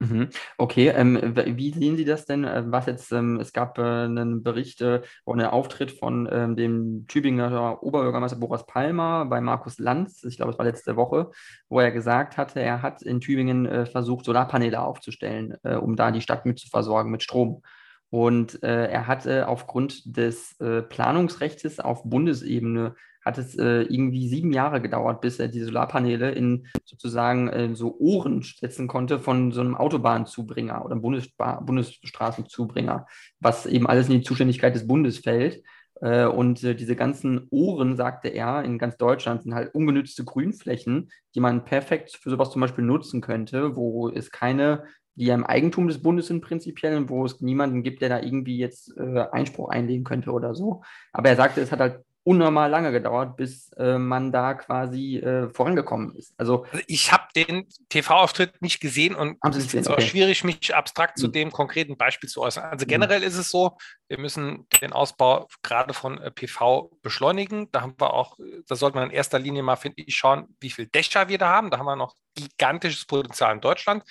[0.00, 0.28] Mhm.
[0.58, 2.44] Okay, ähm, wie sehen Sie das denn?
[2.44, 6.54] äh, Was jetzt, ähm, es gab äh, einen Bericht äh, oder einen Auftritt von ähm,
[6.54, 11.30] dem Tübinger Oberbürgermeister Boris Palmer bei Markus Lanz, ich glaube, es war letzte Woche,
[11.68, 16.12] wo er gesagt hatte, er hat in Tübingen äh, versucht, Solarpaneele aufzustellen, äh, um da
[16.12, 17.62] die Stadt mit zu versorgen mit Strom.
[18.10, 22.94] Und äh, er hatte aufgrund des äh, Planungsrechts auf Bundesebene
[23.28, 27.96] hat es äh, irgendwie sieben Jahre gedauert, bis er die Solarpaneele in sozusagen äh, so
[27.98, 33.06] Ohren setzen konnte von so einem Autobahnzubringer oder Bundesba Bundesstraßenzubringer,
[33.40, 35.62] was eben alles in die Zuständigkeit des Bundes fällt.
[36.00, 41.10] Äh, und äh, diese ganzen Ohren, sagte er, in ganz Deutschland sind halt ungenützte Grünflächen,
[41.34, 44.84] die man perfekt für sowas zum Beispiel nutzen könnte, wo es keine
[45.18, 48.56] die ja im Eigentum des Bundes sind prinzipiell wo es niemanden gibt, der da irgendwie
[48.56, 50.82] jetzt äh, Einspruch einlegen könnte oder so.
[51.12, 55.48] Aber er sagte, es hat halt unnormal lange gedauert, bis äh, man da quasi äh,
[55.48, 56.34] vorangekommen ist.
[56.36, 59.96] Also, also ich habe den TV-Auftritt nicht gesehen und es ist okay.
[59.96, 61.20] auch schwierig, mich abstrakt mhm.
[61.22, 61.32] zu hm.
[61.32, 62.64] dem konkreten Beispiel zu äußern.
[62.64, 62.88] Also hm.
[62.88, 63.26] generell mhm.
[63.26, 67.70] ist es so, wir müssen den Ausbau gerade von äh, PV beschleunigen.
[67.72, 68.36] Da haben wir auch,
[68.66, 71.48] da sollte man in erster Linie mal, finde ich, schauen, wie viele Dächer wir da
[71.48, 71.70] haben.
[71.70, 74.04] Da haben wir noch gigantisches Potenzial in Deutschland.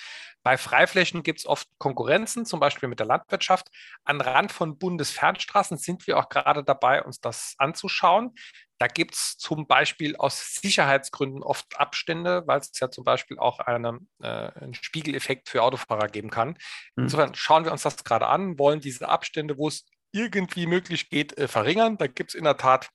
[0.47, 3.67] Bei Freiflächen gibt es oft Konkurrenzen, zum Beispiel mit der Landwirtschaft.
[4.05, 8.33] An Rand von Bundesfernstraßen sind wir auch gerade dabei, uns das anzuschauen.
[8.77, 13.59] Da gibt es zum Beispiel aus Sicherheitsgründen oft Abstände, weil es ja zum Beispiel auch
[13.59, 16.51] eine, äh, einen Spiegeleffekt für Autofahrer geben kann.
[16.95, 17.03] Mhm.
[17.03, 21.37] Insofern schauen wir uns das gerade an, wollen diese Abstände, wo es irgendwie möglich geht,
[21.37, 21.97] äh, verringern.
[21.97, 22.87] Da gibt es in der Tat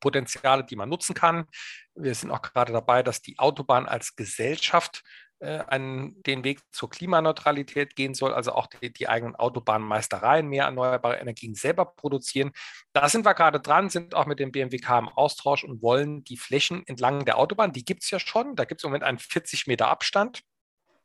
[0.00, 1.46] Potenziale, die man nutzen kann.
[1.94, 5.02] Wir sind auch gerade dabei, dass die Autobahn als Gesellschaft
[5.44, 10.64] äh, an den Weg zur Klimaneutralität gehen soll, also auch die, die, eigenen Autobahnmeistereien mehr
[10.64, 12.52] erneuerbare Energien selber produzieren.
[12.92, 16.38] Da sind wir gerade dran, sind auch mit dem BMWK im Austausch und wollen die
[16.38, 19.18] Flächen entlang der Autobahn, die gibt es ja schon, da gibt es im Moment einen
[19.18, 20.42] 40 Meter Abstand.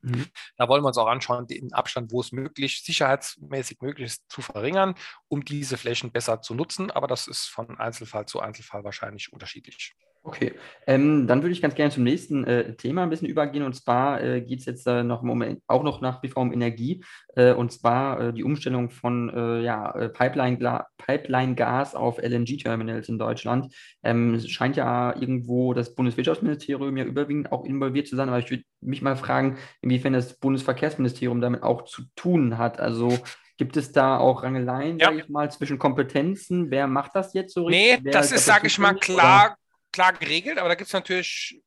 [0.02, 0.28] Mhm.
[0.58, 4.42] Da wollen wir uns auch anschauen, den Abstand, wo es möglich, sicherheitsmäßig möglich ist, zu
[4.42, 4.96] verringern,
[5.28, 6.90] um diese Flächen besser zu nutzen.
[6.92, 9.96] Aber das ist von Einzelfall zu Einzelfall wahrscheinlich unterschiedlich.
[10.30, 10.54] Okay,
[10.86, 13.64] ähm, dann würde ich ganz gerne zum nächsten äh, Thema ein bisschen übergehen.
[13.64, 16.54] Und zwar äh, geht es jetzt äh, noch um, auch noch nach wie vor um
[16.54, 17.04] Energie.
[17.36, 21.56] Äh, und zwar äh, die Umstellung von äh, ja, Pipeline-Gas Pipeline
[21.96, 23.74] auf LNG-Terminals in Deutschland.
[24.04, 28.30] Ähm, es scheint ja irgendwo das Bundeswirtschaftsministerium ja überwiegend auch involviert zu sein.
[28.30, 32.80] Aber ich würde mich mal fragen, inwiefern das Bundesverkehrsministerium damit auch zu tun hat.
[32.80, 33.18] Also
[33.60, 35.08] Gibt es da auch Rangeleien, ja.
[35.08, 36.72] sage ich mal, zwischen Kompetenzen?
[36.72, 37.98] Wer macht das jetzt so richtig?
[37.98, 39.58] Nee, Wer das ist, sage ich mal, klar,
[40.00, 41.62] klar geregelt, aber da gibt es natürlich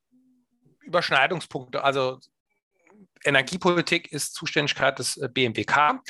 [0.81, 1.85] Überschneidungspunkte.
[1.85, 2.18] Also
[3.25, 6.01] Energiepolitik ist Zuständigkeit des äh, BMWK.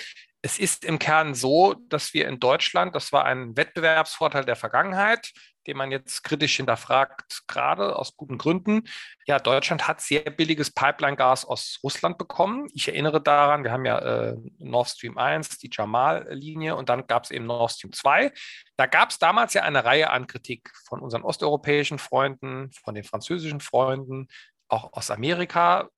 [0.41, 5.33] Es ist im Kern so, dass wir in Deutschland, das war ein Wettbewerbsvorteil der Vergangenheit,
[5.67, 8.89] den man jetzt kritisch hinterfragt, gerade aus guten Gründen.
[9.27, 12.69] Ja, Deutschland hat sehr billiges Pipeline-Gas aus Russland bekommen.
[12.75, 17.25] Ich erinnere daran, wir haben ja äh, Nord Stream 1, die Jamal-Linie und dann gab
[17.25, 18.33] es eben Nord Stream 2.
[18.77, 23.05] Da gab es damals ja eine Reihe an Kritik von unseren osteuropäischen Freunden, von den
[23.05, 24.29] französischen Freunden,
[24.73, 25.91] auch aus Amerika,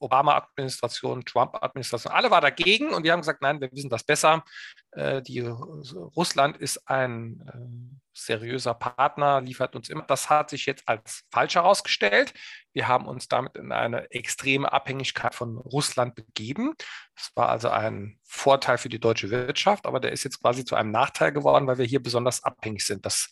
[0.00, 4.44] Obama-Administration, Trump-Administration, alle waren dagegen und wir haben gesagt, nein, wir wissen das besser.
[4.90, 10.02] Äh, die, Russland ist ein äh, seriöser Partner, liefert uns immer.
[10.02, 12.34] Das hat sich jetzt als falsch herausgestellt.
[12.72, 16.74] Wir haben uns damit in eine extreme Abhängigkeit von Russland begeben.
[17.14, 20.74] Das war also ein Vorteil für die deutsche Wirtschaft, aber der ist jetzt quasi zu
[20.74, 23.06] einem Nachteil geworden, weil wir hier besonders abhängig sind.
[23.06, 23.30] Das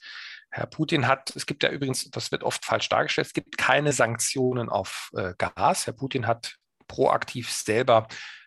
[0.57, 3.93] Herr Putin hat, es gibt ja übrigens, das wird oft falsch dargestellt, es gibt keine
[3.93, 5.87] Sanktionen auf äh, Gas.
[5.87, 6.55] Herr Putin hat
[6.87, 8.07] proaktiv selber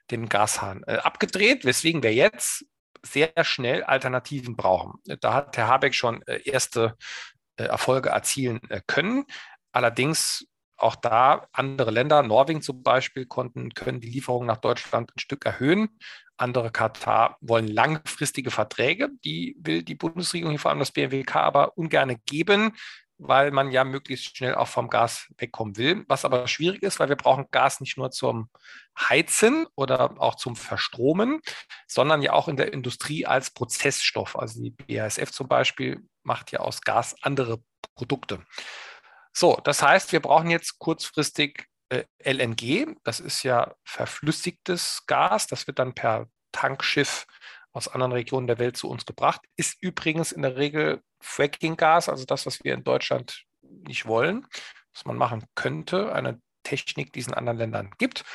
[0.09, 2.65] den Gashahn äh, abgedreht, weswegen wir jetzt
[3.05, 5.01] sehr schnell Alternativen brauchen.
[5.19, 6.95] Da hat Herr Habeck schon äh, erste
[7.57, 9.25] äh, Erfolge erzielen äh, können.
[9.73, 15.19] Allerdings auch da andere Länder, Norwegen zum Beispiel, konnten, können die Lieferungen nach Deutschland ein
[15.19, 15.89] Stück erhöhen.
[16.37, 19.09] Andere Katar wollen langfristige Verträge.
[19.25, 22.73] Die will die Bundesregierung, hier vor allem das BMWK, aber ungern geben,
[23.17, 26.05] weil man ja möglichst schnell auch vom Gas wegkommen will.
[26.07, 28.49] Was aber schwierig ist, weil wir brauchen Gas nicht nur zum
[28.97, 31.41] Heizen oder auch zum Verstromen,
[31.87, 34.37] sondern ja auch in der Industrie als Prozessstoff.
[34.37, 37.59] Also die BASF zum Beispiel macht ja aus Gas andere
[37.95, 38.45] Produkte.
[39.39, 42.95] So, das heißt, wir brauchen jetzt kurzfristig äh, LNG.
[43.03, 45.45] Das ist ja verflüssigtes Gas.
[45.45, 47.27] Das wird dann per Tankschiff
[47.71, 49.41] aus anderen Regionen der Welt zu uns gebracht.
[49.55, 54.47] Ist übrigens in der Regel Fracking-Gas, also das, was wir in Deutschland nicht wollen,
[54.95, 58.25] was man machen könnte, eine Technik, die es in anderen Ländern gibt.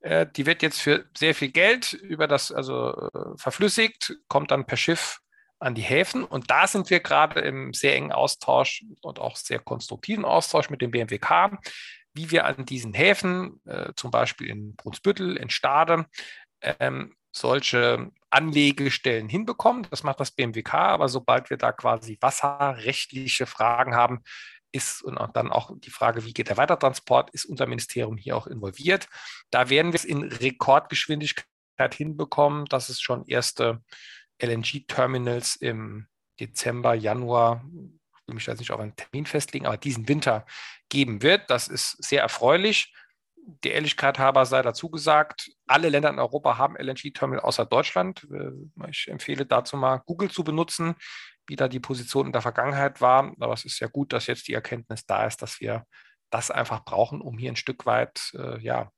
[0.00, 4.66] Äh, die wird jetzt für sehr viel Geld über das, also äh, verflüssigt, kommt dann
[4.66, 5.20] per Schiff
[5.62, 6.24] an die Häfen.
[6.24, 10.82] Und da sind wir gerade im sehr engen Austausch und auch sehr konstruktiven Austausch mit
[10.82, 11.58] dem BMWK,
[12.14, 16.06] wie wir an diesen Häfen, äh, zum Beispiel in Brunsbüttel, in Stade,
[16.60, 19.86] ähm, solche Anlegestellen hinbekommen.
[19.90, 24.22] Das macht das BMWK, aber sobald wir da quasi wasserrechtliche Fragen haben,
[24.72, 28.46] ist und dann auch die Frage, wie geht der Weitertransport, ist unser Ministerium hier auch
[28.46, 29.06] involviert.
[29.50, 33.82] Da werden wir es in Rekordgeschwindigkeit hinbekommen, dass es schon erste
[34.42, 36.06] LNG-Terminals im
[36.40, 37.64] Dezember, Januar,
[38.22, 40.46] ich will mich jetzt nicht auf einen Termin festlegen, aber diesen Winter
[40.88, 41.48] geben wird.
[41.50, 42.94] Das ist sehr erfreulich.
[43.64, 48.26] Die Ehrlichkeit halber sei dazu gesagt, alle Länder in Europa haben LNG-Terminal außer Deutschland.
[48.32, 50.94] Äh, ich empfehle dazu mal Google zu benutzen,
[51.46, 53.32] wie da die Position in der Vergangenheit war.
[53.40, 55.84] Aber es ist ja gut, dass jetzt die Erkenntnis da ist, dass wir
[56.30, 58.90] das einfach brauchen, um hier ein Stück weit äh, ja,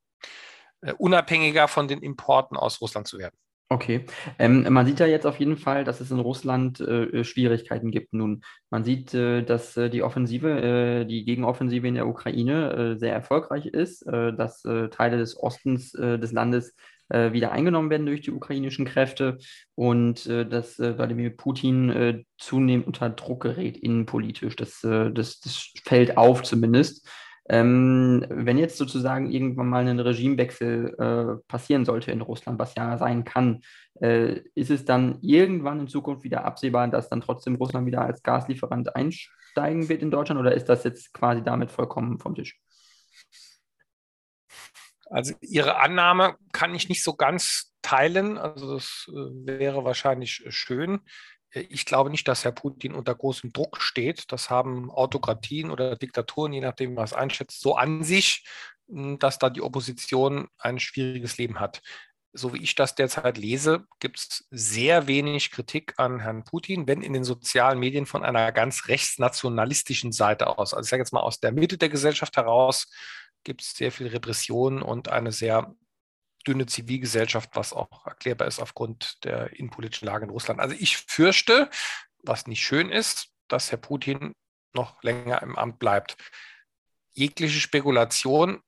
[0.83, 3.37] äh, unabhängiger von den Importen aus Russland zu werden.
[3.75, 4.07] Okay.
[4.39, 8.13] Ähm, man sieht ja jetzt auf jeden Fall, dass es in Russland äh, Schwierigkeiten gibt
[8.13, 8.43] nun.
[8.71, 13.13] Man sieht, äh, dass äh, die Offensive, äh, die Gegenoffensive in der Ukraine äh, sehr
[13.13, 16.75] erfolgreich ist, äh, dass Teile des Ostens des Landes
[17.11, 19.37] wieder eingenommen werden durch die ukrainischen Kräfte
[19.75, 24.57] und dass Wladimir Putin zunehmend unter Druck gerät innenpolitisch.
[24.57, 27.07] Das, das, das fällt auf zumindest.
[27.49, 32.97] Ähm, wenn jetzt sozusagen irgendwann mal ein Regimewechsel äh, passieren sollte in Russland, was ja
[32.97, 33.61] sein kann,
[34.01, 38.23] äh, ist es dann irgendwann in Zukunft wieder absehbar, dass dann trotzdem Russland wieder als
[38.23, 42.59] Gaslieferant einsteigen wird in Deutschland oder ist das jetzt quasi damit vollkommen vom Tisch?
[45.11, 48.39] Also Ihre Annahme kann ich nicht so ganz teilen.
[48.39, 51.01] Also das äh, wäre wahrscheinlich schön.
[51.55, 54.33] Ich glaube nicht, dass Herr Putin unter großem Druck steht.
[54.33, 58.45] Das haben Autokratien oder Diktaturen, je nachdem, wie man es einschätzt, so an sich,
[58.89, 61.81] hm, dass da die Opposition ein schwieriges Leben hat.
[62.33, 67.01] So wie ich das derzeit lese, gibt es sehr wenig Kritik an Herrn Putin, wenn
[67.01, 70.75] in den sozialen Medien von einer ganz rechtsnationalistischen Seite aus.
[70.75, 72.89] Also ich sage jetzt mal aus der Mitte der Gesellschaft heraus
[73.45, 75.75] gibt es sehr viel Repression und eine sehr
[76.47, 80.61] dünne Zivilgesellschaft, was auch erklärbar ist aufgrund der innenpolitischen Lage in Russland.
[80.61, 81.71] Also ich fürchte,
[82.23, 84.35] was nicht schön ist, dass Herr Putin
[84.73, 86.17] noch länger im Amt bleibt.
[87.13, 88.61] Jegliche Spekulation,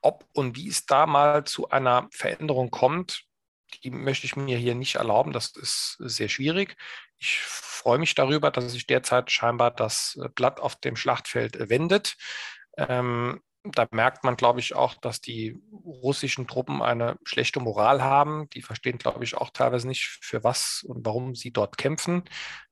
[0.00, 3.24] ob und wie es da mal zu einer Veränderung kommt,
[3.82, 5.32] die möchte ich mir hier nicht erlauben.
[5.32, 6.76] Das ist sehr schwierig.
[7.18, 12.16] Ich freue mich darüber, dass sich derzeit scheinbar das Blatt auf dem Schlachtfeld wendet.
[12.76, 18.48] Ähm, Da merkt man, glaube ich, auch, dass die russischen Truppen eine schlechte Moral haben.
[18.50, 22.24] Die verstehen, glaube ich, auch teilweise nicht, für was und warum sie dort kämpfen.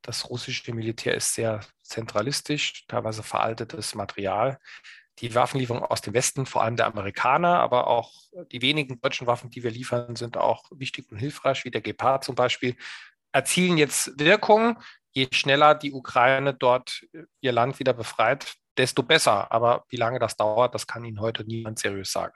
[0.02, 4.58] Das russische Militär ist sehr zentralistisch, teilweise veraltetes Material.
[5.20, 8.12] Die Waffenlieferungen aus dem Westen, vor allem der Amerikaner, aber auch
[8.52, 12.22] die wenigen deutschen Waffen, die wir liefern, sind auch wichtig und hilfreich, wie der Gepard
[12.22, 12.76] zum Beispiel,
[13.32, 14.78] erzielen jetzt Wirkung.
[15.12, 17.06] Je schneller die Ukraine dort
[17.40, 19.50] ihr Land wieder befreit, desto besser.
[19.52, 22.34] Aber wie lange das dauert, das kann Ihnen heute niemand seriös sagen.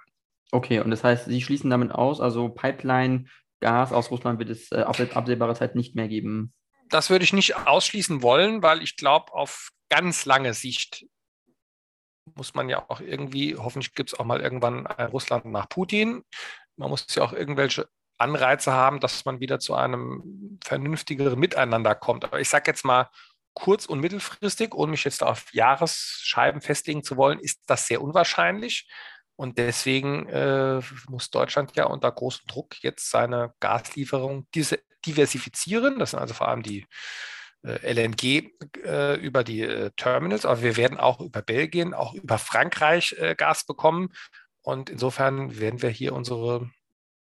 [0.53, 3.27] Okay, und das heißt, Sie schließen damit aus, also Pipeline,
[3.61, 6.53] Gas aus Russland wird es äh, auf absehbare Zeit nicht mehr geben.
[6.89, 11.07] Das würde ich nicht ausschließen wollen, weil ich glaube, auf ganz lange Sicht
[12.35, 16.23] muss man ja auch irgendwie, hoffentlich gibt es auch mal irgendwann ein Russland nach Putin.
[16.77, 22.25] Man muss ja auch irgendwelche Anreize haben, dass man wieder zu einem vernünftigeren Miteinander kommt.
[22.25, 23.09] Aber ich sage jetzt mal,
[23.55, 28.89] kurz- und mittelfristig, ohne mich jetzt auf Jahresscheiben festlegen zu wollen, ist das sehr unwahrscheinlich.
[29.37, 34.47] Und deswegen äh, muss Deutschland ja unter großem Druck jetzt seine Gaslieferung
[35.07, 35.99] diversifizieren.
[35.99, 36.87] Das sind also vor allem die
[37.63, 38.51] äh, LNG
[38.85, 43.35] äh, über die äh, Terminals, aber wir werden auch über Belgien, auch über Frankreich äh,
[43.35, 44.13] Gas bekommen.
[44.63, 46.71] Und insofern werden wir hier unsere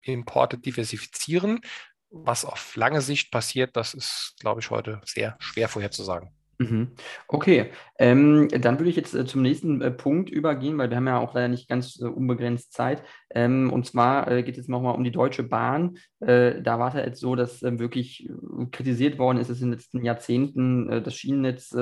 [0.01, 1.59] Importe diversifizieren.
[2.09, 6.31] Was auf lange Sicht passiert, das ist, glaube ich, heute sehr schwer vorherzusagen.
[6.59, 6.87] Mhm.
[7.27, 11.05] Okay, ähm, dann würde ich jetzt äh, zum nächsten äh, Punkt übergehen, weil wir haben
[11.05, 13.03] ja auch leider nicht ganz äh, unbegrenzt Zeit.
[13.29, 15.99] Ähm, und zwar äh, geht es nochmal um die Deutsche Bahn.
[16.19, 19.61] Äh, da war es ja jetzt so, dass ähm, wirklich äh, kritisiert worden ist, dass
[19.61, 21.75] in den letzten Jahrzehnten das Schienennetz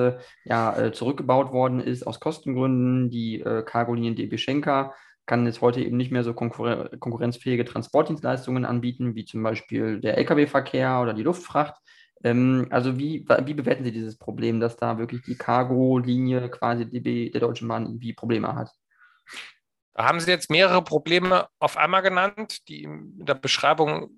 [0.44, 3.10] ja zurückgebaut worden ist aus Kostengründen.
[3.10, 4.94] Die Cargolinien DB Schenker
[5.26, 10.18] kann jetzt heute eben nicht mehr so konkurren konkurrenzfähige Transportdienstleistungen anbieten, wie zum Beispiel der
[10.18, 11.76] Lkw-Verkehr oder die Luftfracht.
[12.24, 17.32] Ähm, also wie, wie bewerten Sie dieses Problem, dass da wirklich die Cargo-Linie quasi die,
[17.32, 18.72] der Deutschen Bahn irgendwie Probleme hat?
[19.94, 24.10] Da haben Sie jetzt mehrere Probleme auf einmal genannt, die in der Beschreibung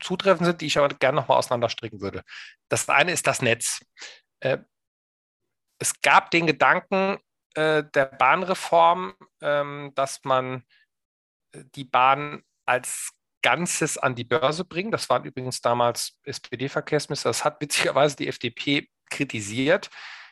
[0.00, 2.22] zutreffend sind, die ich aber gerne nochmal auseinanderstricken würde.
[2.68, 3.80] Das eine ist das Netz.
[4.40, 4.58] Äh,
[5.78, 7.18] es gab den Gedanken,
[7.54, 10.64] äh, der Bahnreform, ähm, dass man
[11.52, 13.12] äh, die Bahn als
[13.42, 14.94] Ganzes an die Börse bringt.
[14.94, 17.28] Das waren übrigens damals SPD-Verkehrsminister.
[17.28, 19.90] Das hat witzigerweise die FDP kritisiert.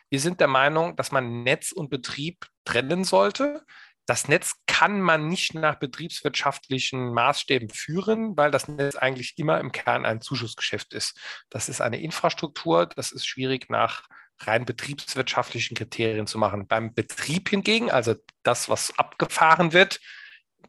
[0.09, 3.65] Wir sind der Meinung, dass man Netz und Betrieb trennen sollte.
[4.07, 9.71] Das Netz kann man nicht nach betriebswirtschaftlichen Maßstäben führen, weil das Netz eigentlich immer im
[9.71, 11.17] Kern ein Zuschussgeschäft ist.
[11.49, 14.03] Das ist eine Infrastruktur, das ist schwierig nach
[14.47, 16.67] rein betriebswirtschaftlichen Kriterien zu machen.
[16.67, 19.99] Beim Betrieb hingegen, also das, was abgefahren wird,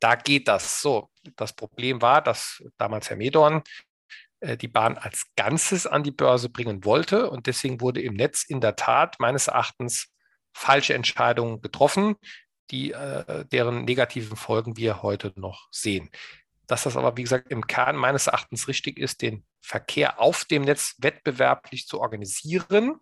[0.00, 1.10] da geht das so.
[1.36, 3.62] Das Problem war, dass damals Herr Medorn
[4.40, 8.44] äh, die Bahn als Ganzes an die Börse bringen wollte und deswegen wurde im Netz
[8.44, 10.08] in der Tat meines Erachtens
[10.52, 12.16] falsche Entscheidungen getroffen,
[12.70, 16.10] die, äh, deren negativen Folgen wir heute noch sehen.
[16.66, 20.62] Dass das aber, wie gesagt, im Kern meines Erachtens richtig ist, den Verkehr auf dem
[20.62, 22.98] Netz wettbewerblich zu organisieren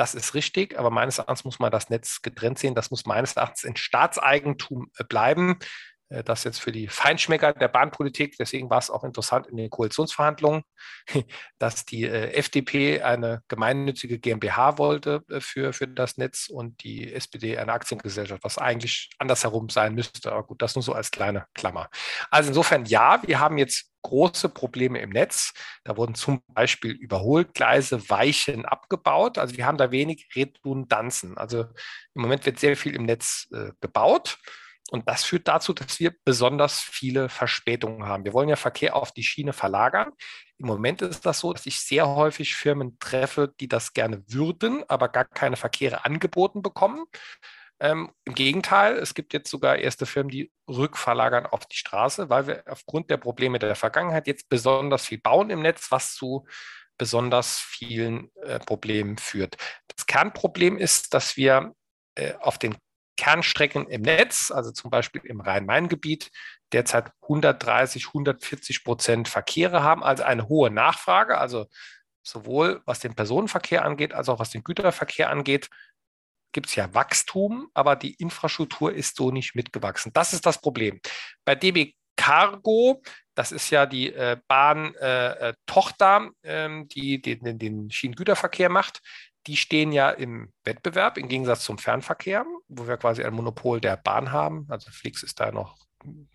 [0.00, 2.74] das ist richtig, aber meines Erachtens muss man das Netz getrennt sehen.
[2.74, 5.58] Das muss meines Erachtens in Staatseigentum äh, bleiben.
[6.10, 8.36] Äh, das jetzt für die Feinschmecker der Bahnpolitik.
[8.38, 10.62] Deswegen war es auch interessant in den Koalitionsverhandlungen,
[11.58, 17.12] dass die äh, FDP eine gemeinnützige GmbH wollte äh, für, für das Netz und die
[17.12, 20.32] SPD eine Aktiengesellschaft, was eigentlich andersherum sein müsste.
[20.32, 21.88] Aber gut, das nur so als kleine Klammer.
[22.30, 25.52] Also insofern ja, wir haben jetzt große Probleme im Netz.
[25.84, 29.36] Da wurden zum Beispiel Überholgleise, Weichen abgebaut.
[29.36, 31.36] Also wir haben da wenig Redundanzen.
[31.36, 31.64] Also
[32.14, 34.38] im Moment wird sehr viel im Netz äh, gebaut.
[34.90, 38.24] Und das führt dazu, dass wir besonders viele Verspätungen haben.
[38.24, 40.12] Wir wollen ja Verkehr auf die Schiene verlagern.
[40.58, 44.82] Im Moment ist das so, dass ich sehr häufig Firmen treffe, die das gerne würden,
[44.88, 47.04] aber gar keine Verkehre angeboten bekommen.
[47.78, 52.46] Ähm, Im Gegenteil, es gibt jetzt sogar erste Firmen, die rückverlagern auf die Straße, weil
[52.46, 56.46] wir aufgrund der Probleme der Vergangenheit jetzt besonders viel bauen im Netz, was zu
[56.98, 59.56] besonders vielen äh, Problemen führt.
[59.96, 61.74] Das Kernproblem ist, dass wir
[62.16, 62.76] äh, auf den
[63.20, 66.30] Kernstrecken im Netz, also zum Beispiel im Rhein-Main-Gebiet,
[66.72, 71.66] derzeit 130, 140 Prozent Verkehre haben, also eine hohe Nachfrage, also
[72.22, 75.68] sowohl was den Personenverkehr angeht, als auch was den Güterverkehr angeht,
[76.52, 80.12] gibt es ja Wachstum, aber die Infrastruktur ist so nicht mitgewachsen.
[80.14, 80.98] Das ist das Problem.
[81.44, 83.02] Bei DB Cargo,
[83.34, 89.02] das ist ja die äh, Bahn-Tochter, äh, äh, die den, den Schienengüterverkehr macht,
[89.46, 93.96] die stehen ja im Wettbewerb im Gegensatz zum Fernverkehr, wo wir quasi ein Monopol der
[93.96, 94.66] Bahn haben.
[94.68, 95.76] Also Flix ist da noch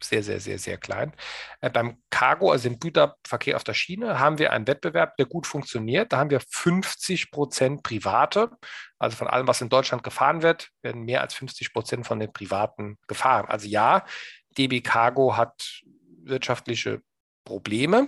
[0.02, 1.14] sehr, sehr, sehr, sehr klein.
[1.62, 5.48] Äh, beim Cargo, also im Güterverkehr auf der Schiene, haben wir einen Wettbewerb, der gut
[5.48, 6.14] funktioniert.
[6.14, 8.52] Da haben wir 50 Prozent Private.
[9.00, 12.32] Also von allem, was in Deutschland gefahren wird, werden mehr als 50 Prozent von den
[12.32, 13.48] Privaten gefahren.
[13.48, 14.06] Also ja,
[14.58, 15.82] DB Cargo hat
[16.24, 17.02] wirtschaftliche
[17.44, 18.08] Probleme,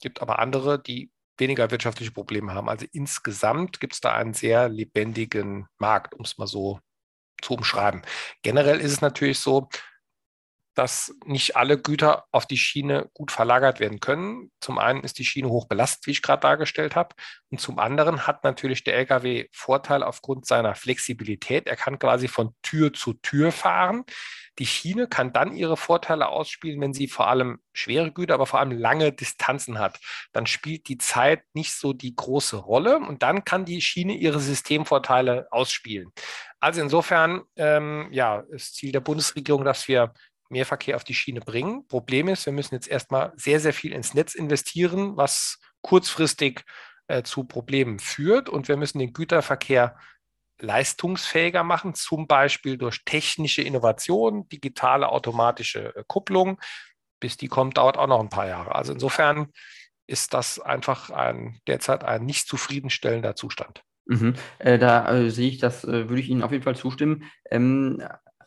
[0.00, 2.68] gibt aber andere, die weniger wirtschaftliche Probleme haben.
[2.68, 6.80] Also insgesamt gibt es da einen sehr lebendigen Markt, um es mal so
[7.42, 8.02] zu umschreiben.
[8.42, 9.68] Generell ist es natürlich so,
[10.74, 14.50] dass nicht alle Güter auf die Schiene gut verlagert werden können.
[14.60, 17.14] Zum einen ist die Schiene hoch belastet, wie ich gerade dargestellt habe.
[17.50, 21.66] Und zum anderen hat natürlich der Lkw Vorteil aufgrund seiner Flexibilität.
[21.66, 24.04] Er kann quasi von Tür zu Tür fahren.
[24.58, 28.60] Die Schiene kann dann ihre Vorteile ausspielen, wenn sie vor allem schwere Güter, aber vor
[28.60, 29.98] allem lange Distanzen hat.
[30.32, 34.38] Dann spielt die Zeit nicht so die große Rolle und dann kann die Schiene ihre
[34.38, 36.12] Systemvorteile ausspielen.
[36.60, 40.14] Also insofern, ähm, ja, ist Ziel der Bundesregierung, dass wir
[40.54, 41.86] mehr Verkehr auf die Schiene bringen.
[41.88, 46.62] Problem ist, wir müssen jetzt erstmal sehr, sehr viel ins Netz investieren, was kurzfristig
[47.08, 48.48] äh, zu Problemen führt.
[48.48, 49.98] Und wir müssen den Güterverkehr
[50.60, 56.60] leistungsfähiger machen, zum Beispiel durch technische Innovationen, digitale automatische äh, Kupplung.
[57.20, 58.74] Bis die kommt, dauert auch noch ein paar Jahre.
[58.74, 59.48] Also insofern
[60.06, 63.82] ist das einfach ein, derzeit ein nicht zufriedenstellender Zustand.
[64.06, 64.34] Mhm.
[64.58, 67.24] Äh, da äh, sehe ich das, äh, würde ich Ihnen auf jeden Fall zustimmen.
[67.50, 68.02] Ähm,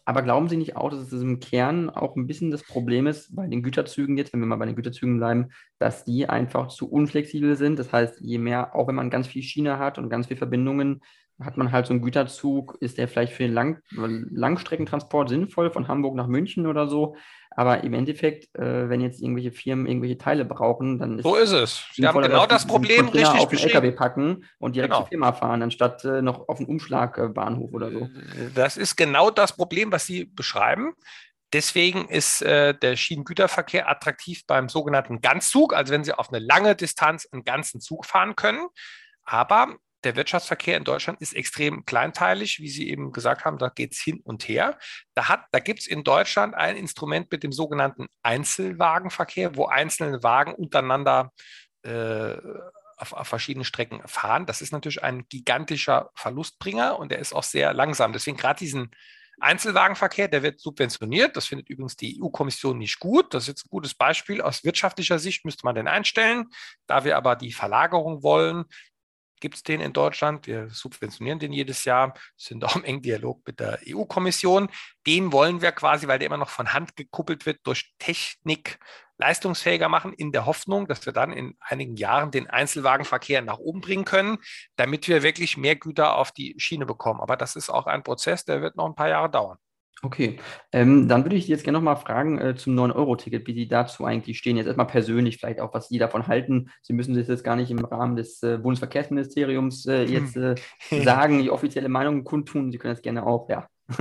[0.07, 3.35] aber glauben Sie nicht auch, dass es im Kern auch ein bisschen das Problem ist
[3.35, 5.49] bei den Güterzügen jetzt, wenn wir mal bei den Güterzügen bleiben,
[5.79, 7.77] dass die einfach zu unflexibel sind?
[7.77, 11.01] Das heißt, je mehr, auch wenn man ganz viel Schiene hat und ganz viele Verbindungen,
[11.39, 15.88] hat man halt so einen Güterzug, ist der vielleicht für den Lang Langstreckentransport sinnvoll von
[15.88, 17.15] Hamburg nach München oder so.
[17.51, 21.51] Aber im Endeffekt, äh, wenn jetzt irgendwelche Firmen irgendwelche Teile brauchen, dann ist So ist
[21.51, 21.85] es.
[21.93, 25.01] Sie haben genau das Problem richtig auf den LKW packen und direkt genau.
[25.01, 28.09] zur Firma fahren, anstatt äh, noch auf einen Umschlagbahnhof oder so.
[28.53, 30.93] Das ist genau das Problem, was Sie beschreiben.
[31.53, 36.75] Deswegen ist äh, der Schienengüterverkehr attraktiv beim sogenannten Ganzzug, also wenn Sie auf eine lange
[36.75, 38.67] Distanz einen ganzen Zug fahren können.
[39.23, 39.75] Aber
[40.07, 43.99] der Wirtschaftsverkehr in Deutschland ist extrem kleinteilig, wie Sie eben gesagt haben, da geht es
[43.99, 44.79] hin und her.
[45.13, 50.55] Da, da gibt es in Deutschland ein Instrument mit dem sogenannten Einzelwagenverkehr, wo einzelne Wagen
[50.55, 51.33] untereinander
[51.83, 52.37] äh,
[52.95, 54.45] auf, auf verschiedenen Strecken fahren.
[54.45, 58.13] Das ist natürlich ein gigantischer Verlustbringer und der ist auch sehr langsam.
[58.13, 58.91] Deswegen gerade diesen
[59.41, 61.35] Einzelwagenverkehr, der wird subventioniert.
[61.35, 63.33] Das findet übrigens die EU-Kommission nicht gut.
[63.33, 64.41] Das ist jetzt ein gutes Beispiel.
[64.41, 66.45] Aus wirtschaftlicher Sicht müsste man den einstellen.
[66.87, 68.63] Da wir aber die Verlagerung wollen,
[69.39, 70.47] gibt es den in Deutschland.
[70.47, 74.69] Wir subventionieren den jedes Jahr, sind auch im engen Dialog mit der EU-Kommission.
[75.05, 78.79] Den wollen wir quasi, weil der immer noch von Hand gekuppelt wird, durch Technik
[79.17, 83.81] leistungsfähiger machen, in der Hoffnung, dass wir dann in einigen Jahren den Einzelwagenverkehr nach oben
[83.81, 84.38] bringen können,
[84.75, 87.19] damit wir wirklich mehr Güter auf die Schiene bekommen.
[87.19, 89.57] Aber das ist auch ein Prozess, der wird noch ein paar Jahre dauern.
[90.03, 90.39] Okay,
[90.71, 94.05] ähm, dann würde ich Sie jetzt gerne nochmal fragen äh, zum 9-Euro-Ticket, wie Sie dazu
[94.05, 94.55] eigentlich stehen.
[94.55, 96.69] Jetzt erstmal persönlich, vielleicht auch, was Sie davon halten.
[96.83, 100.55] Sie müssen das jetzt gar nicht im Rahmen des äh, Bundesverkehrsministeriums äh, jetzt äh,
[101.03, 102.71] sagen, die offizielle Meinung kundtun.
[102.71, 103.67] Sie können das gerne auch ja,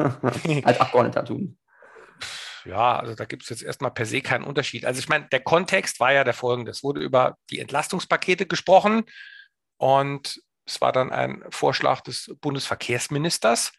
[0.64, 1.56] als Abgeordneter tun.
[2.66, 4.84] Ja, also da gibt es jetzt erstmal per se keinen Unterschied.
[4.84, 6.72] Also ich meine, der Kontext war ja der folgende.
[6.72, 9.04] Es wurde über die Entlastungspakete gesprochen
[9.78, 13.72] und es war dann ein Vorschlag des Bundesverkehrsministers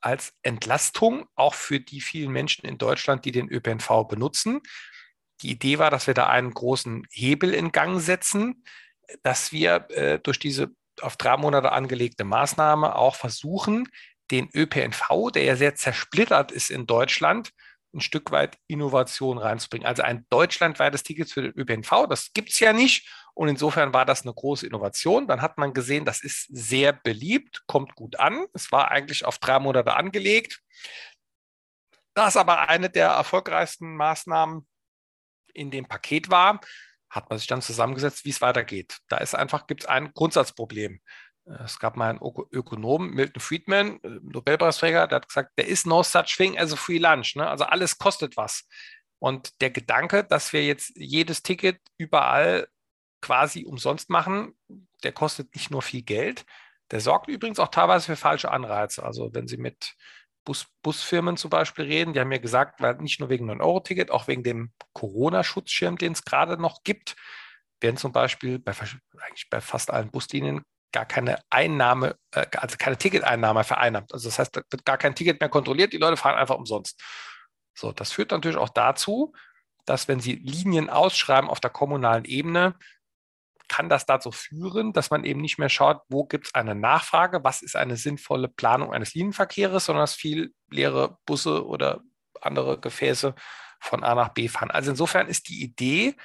[0.00, 4.60] als Entlastung, auch für die vielen Menschen in Deutschland, die den ÖPNV benutzen.
[5.42, 8.64] Die Idee war, dass wir da einen großen Hebel in Gang setzen,
[9.22, 10.70] dass wir äh, durch diese
[11.00, 13.88] auf drei Monate angelegte Maßnahme auch versuchen,
[14.30, 17.52] den ÖPNV, der ja sehr zersplittert ist in Deutschland,
[17.94, 19.86] ein Stück weit Innovation reinzubringen.
[19.86, 23.08] Also ein deutschlandweites Ticket für den ÖPNV, das gibt es ja nicht.
[23.38, 25.28] Und insofern war das eine große Innovation.
[25.28, 28.46] Dann hat man gesehen, das ist sehr beliebt, kommt gut an.
[28.52, 30.60] Es war eigentlich auf drei Monate angelegt.
[32.14, 34.66] Da es aber eine der erfolgreichsten Maßnahmen
[35.54, 36.60] in dem Paket war,
[37.10, 38.98] hat man sich dann zusammengesetzt, wie es weitergeht.
[39.08, 41.00] Da ist einfach, gibt es ein Grundsatzproblem.
[41.64, 42.20] Es gab mal einen
[42.50, 46.76] Ökonom, Milton Friedman, äh, Nobelpreisträger, der hat gesagt, there is no such thing as a
[46.76, 47.36] free lunch.
[47.36, 47.48] Ne?
[47.48, 48.66] Also alles kostet was.
[49.20, 52.66] Und der Gedanke, dass wir jetzt jedes Ticket überall
[53.20, 54.54] quasi umsonst machen,
[55.02, 56.44] der kostet nicht nur viel Geld,
[56.90, 59.02] der sorgt übrigens auch teilweise für falsche Anreize.
[59.02, 59.94] Also wenn Sie mit
[60.44, 64.28] Bus, Busfirmen zum Beispiel reden, die haben mir gesagt, weil nicht nur wegen 9-Euro-Ticket, auch
[64.28, 67.16] wegen dem Corona-Schutzschirm, den es gerade noch gibt,
[67.80, 68.72] werden zum Beispiel bei,
[69.20, 70.62] eigentlich bei fast allen Buslinien
[70.92, 74.12] gar keine Einnahme, äh, also keine Ticketeinnahme vereinnahmt.
[74.12, 77.02] Also das heißt, da wird gar kein Ticket mehr kontrolliert, die Leute fahren einfach umsonst.
[77.74, 79.34] So, das führt natürlich auch dazu,
[79.84, 82.74] dass wenn Sie Linien ausschreiben auf der kommunalen Ebene,
[83.68, 87.44] kann das dazu führen, dass man eben nicht mehr schaut, wo gibt es eine Nachfrage,
[87.44, 92.00] was ist eine sinnvolle Planung eines Linienverkehrs, sondern dass viel leere Busse oder
[92.40, 93.34] andere Gefäße
[93.80, 94.70] von A nach B fahren.
[94.70, 96.16] Also insofern ist die Idee,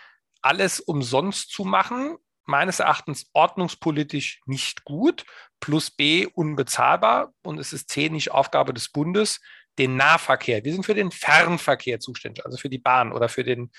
[0.41, 5.25] alles umsonst zu machen, meines Erachtens ordnungspolitisch nicht gut,
[5.59, 9.39] plus B unbezahlbar und es ist C nicht Aufgabe des Bundes,
[9.77, 10.63] den Nahverkehr.
[10.63, 13.71] Wir sind für den Fernverkehr zuständig, also für die Bahn oder für den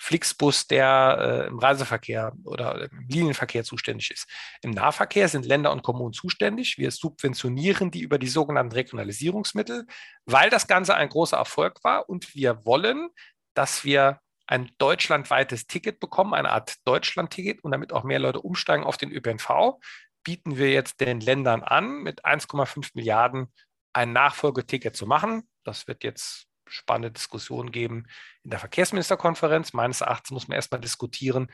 [0.00, 4.28] Flixbus, der äh, im Reiseverkehr oder im Linienverkehr zuständig ist.
[4.62, 6.78] Im Nahverkehr sind Länder und Kommunen zuständig.
[6.78, 9.86] Wir subventionieren die über die sogenannten Regionalisierungsmittel,
[10.24, 13.08] weil das Ganze ein großer Erfolg war und wir wollen,
[13.54, 18.84] dass wir ein deutschlandweites Ticket bekommen, eine Art Deutschland-Ticket und damit auch mehr Leute umsteigen
[18.84, 19.78] auf den ÖPNV,
[20.22, 23.52] bieten wir jetzt den Ländern an, mit 1,5 Milliarden
[23.98, 25.42] ein Nachfolgeticket zu machen.
[25.64, 28.06] Das wird jetzt spannende Diskussionen geben
[28.44, 29.72] in der Verkehrsministerkonferenz.
[29.72, 31.50] Meines Erachtens muss man erstmal diskutieren,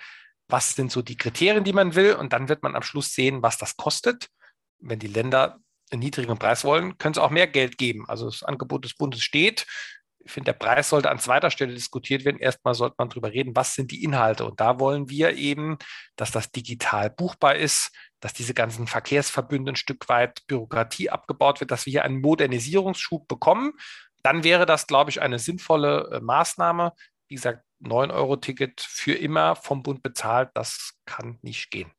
[0.49, 2.15] was sind so die Kriterien, die man will.
[2.15, 4.29] Und dann wird man am Schluss sehen, was das kostet.
[4.79, 5.59] Wenn die Länder
[5.91, 8.05] einen niedrigen Preis wollen, können sie auch mehr Geld geben.
[8.09, 9.67] Also das Angebot des Bundes steht.
[10.19, 12.39] Ich finde, der Preis sollte an zweiter Stelle diskutiert werden.
[12.39, 14.45] Erstmal sollte man darüber reden, was sind die Inhalte.
[14.45, 15.79] Und da wollen wir eben,
[16.17, 17.91] dass das digital buchbar ist,
[18.25, 23.29] dass diese ganzen Verkehrsverbünde ein Stück weit Bürokratie abgebaut wird, dass wir hier einen Modernisierungsschub
[23.29, 23.75] bekommen
[24.25, 26.95] dann wäre das, glaube ich, eine sinnvolle äh, Maßnahme.
[27.29, 31.93] Wie gesagt, 9-Euro-Ticket für immer vom Bund bezahlt, das kann nicht gehen.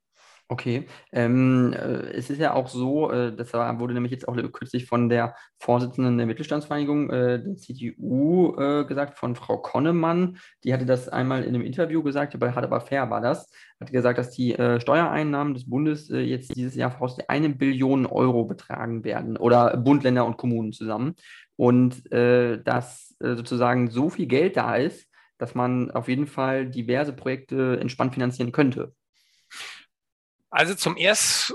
[0.48, 4.86] Okay, ähm, äh, es ist ja auch so, äh, das wurde nämlich jetzt auch kürzlich
[4.86, 10.38] von der Vorsitzenden der Mittelstandsvereinigung, äh, der CDU, äh, gesagt, von Frau Konnemann.
[10.64, 13.50] Die hatte das einmal in einem Interview gesagt, bei Hart aber fair war das.
[13.80, 18.06] Hat gesagt, dass die äh, Steuereinnahmen des Bundes äh, jetzt dieses Jahr voraussichtlich eine Billion
[18.06, 21.16] Euro betragen werden oder Bund, Länder und Kommunen zusammen.
[21.58, 27.80] Und dass sozusagen so viel Geld da ist, dass man auf jeden Fall diverse Projekte
[27.80, 28.94] entspannt finanzieren könnte.
[30.56, 31.54] Also zum ersten,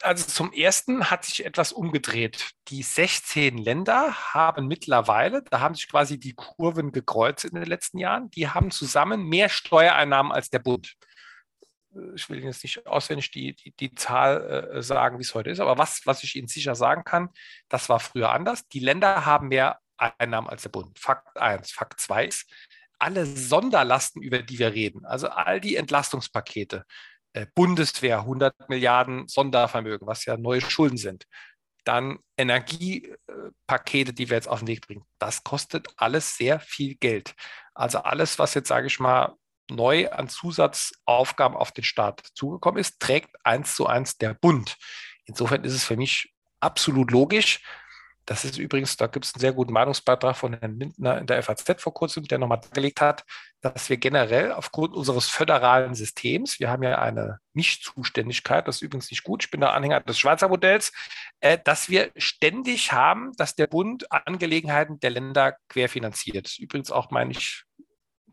[0.00, 2.52] also zum ersten hat sich etwas umgedreht.
[2.68, 7.98] Die 16 Länder haben mittlerweile, da haben sich quasi die Kurven gekreuzt in den letzten
[7.98, 10.94] Jahren, die haben zusammen mehr Steuereinnahmen als der Bund.
[12.14, 15.58] Ich will jetzt nicht auswendig die, die, die Zahl äh, sagen, wie es heute ist,
[15.58, 17.30] aber was, was ich Ihnen sicher sagen kann,
[17.68, 18.68] das war früher anders.
[18.68, 20.96] Die Länder haben mehr Einnahmen als der Bund.
[21.00, 21.72] Fakt 1.
[21.72, 22.48] Fakt 2 ist,
[23.00, 26.84] alle Sonderlasten, über die wir reden, also all die Entlastungspakete,
[27.44, 31.26] Bundeswehr 100 Milliarden Sondervermögen, was ja neue Schulden sind.
[31.84, 35.04] Dann Energiepakete, die wir jetzt auf den Weg bringen.
[35.18, 37.34] Das kostet alles sehr viel Geld.
[37.74, 39.36] Also alles, was jetzt, sage ich mal,
[39.70, 44.76] neu an Zusatzaufgaben auf den Staat zugekommen ist, trägt eins zu eins der Bund.
[45.26, 47.60] Insofern ist es für mich absolut logisch,
[48.26, 51.42] das ist übrigens, da gibt es einen sehr guten Meinungsbeitrag von Herrn Lindner in der
[51.42, 53.24] FAZ vor kurzem, der nochmal dargelegt hat,
[53.60, 59.10] dass wir generell aufgrund unseres föderalen Systems, wir haben ja eine Nichtzuständigkeit, das ist übrigens
[59.10, 60.92] nicht gut, ich bin der Anhänger des Schweizer Modells,
[61.40, 66.58] äh, dass wir ständig haben, dass der Bund Angelegenheiten der Länder querfinanziert.
[66.58, 67.64] Übrigens auch, meine ich,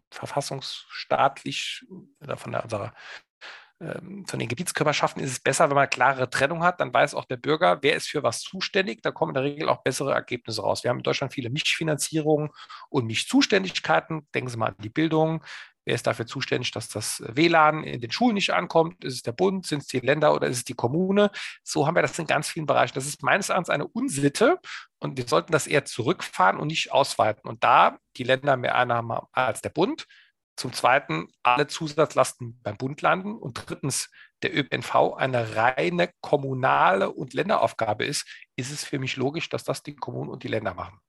[0.10, 1.86] verfassungsstaatlich
[2.20, 2.94] oder von der, unserer
[4.28, 6.80] von den Gebietskörperschaften ist es besser, wenn man klare Trennung hat.
[6.80, 9.02] Dann weiß auch der Bürger, wer ist für was zuständig.
[9.02, 10.84] Da kommen in der Regel auch bessere Ergebnisse raus.
[10.84, 12.50] Wir haben in Deutschland viele Mischfinanzierungen
[12.90, 14.28] und Mischzuständigkeiten.
[14.34, 15.44] Denken Sie mal an die Bildung.
[15.86, 19.04] Wer ist dafür zuständig, dass das WLAN in den Schulen nicht ankommt?
[19.04, 21.30] Ist es der Bund, sind es die Länder oder ist es die Kommune?
[21.62, 22.94] So haben wir das in ganz vielen Bereichen.
[22.96, 24.60] Das ist meines Erachtens eine Unsitte
[25.00, 27.50] und wir sollten das eher zurückfahren und nicht ausweiten.
[27.50, 30.08] Und da die Länder mehr Einnahmen als der Bund,
[30.56, 34.10] zum Zweiten alle Zusatzlasten beim Bund landen und drittens
[34.44, 39.84] der ÖPNV eine reine kommunale und Länderaufgabe ist, ist es für mich logisch, dass das
[39.84, 41.00] die Kommunen und die Länder machen.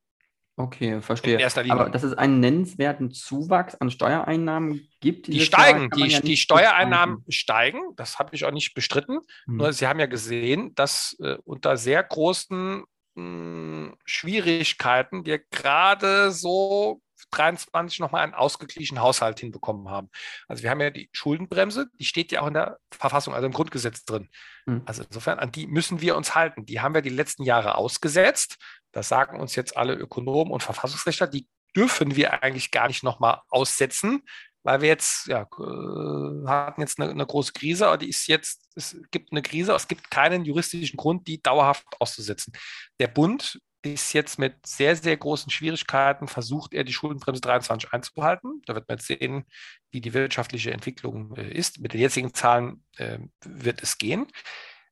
[0.57, 1.45] Okay, verstehe.
[1.69, 5.27] Aber dass es einen nennenswerten Zuwachs an Steuereinnahmen gibt?
[5.27, 9.19] Die steigen, die, ja die Steuereinnahmen steigen, das habe ich auch nicht bestritten.
[9.47, 9.57] Hm.
[9.57, 12.85] Nur Sie haben ja gesehen, dass äh, unter sehr großen
[13.15, 20.11] mh, hm, Schwierigkeiten wir gerade so 23 nochmal einen ausgeglichenen Haushalt hinbekommen haben.
[20.49, 23.53] Also wir haben ja die Schuldenbremse, die steht ja auch in der Verfassung, also im
[23.53, 24.29] Grundgesetz drin.
[24.66, 24.83] Mhm.
[24.87, 26.66] Also insofern, an die müssen wir uns halten.
[26.66, 28.57] Die haben wir die letzten Jahre ausgesetzt.
[28.93, 31.27] Das sagen uns jetzt alle Ökonomen und Verfassungsrechtler.
[31.27, 34.22] Die dürfen wir eigentlich gar nicht nochmal aussetzen,
[34.62, 38.62] weil wir jetzt, ja, äh, hatten jetzt eine, eine, große Krise, aber die ist jetzt,
[38.75, 42.53] es gibt eine Krise, aber es gibt keinen juristischen Grund, die dauerhaft auszusetzen.
[42.99, 48.62] Der Bund ist jetzt mit sehr, sehr großen Schwierigkeiten versucht er, die Schuldenbremse 23 einzuhalten.
[48.66, 49.45] Da wird man jetzt sehen,
[49.91, 51.80] wie die wirtschaftliche Entwicklung äh, ist.
[51.80, 54.26] Mit den jetzigen Zahlen äh, wird es gehen.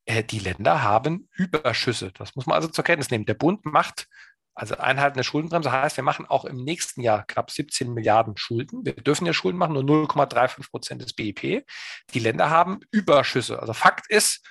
[0.05, 2.11] Äh, die Länder haben Überschüsse.
[2.13, 3.25] Das muss man also zur Kenntnis nehmen.
[3.25, 4.07] Der Bund macht
[4.55, 8.85] also Einhalten der Schuldenbremse heißt, wir machen auch im nächsten Jahr knapp 17 Milliarden Schulden.
[8.85, 11.65] Wir dürfen ja Schulden machen, nur 0,35 Prozent des BIP.
[12.13, 13.59] Die Länder haben Überschüsse.
[13.59, 14.45] Also Fakt ist,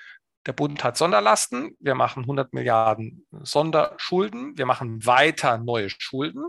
[0.47, 6.47] der Bund hat Sonderlasten, wir machen 100 Milliarden Sonderschulden, wir machen weiter neue Schulden.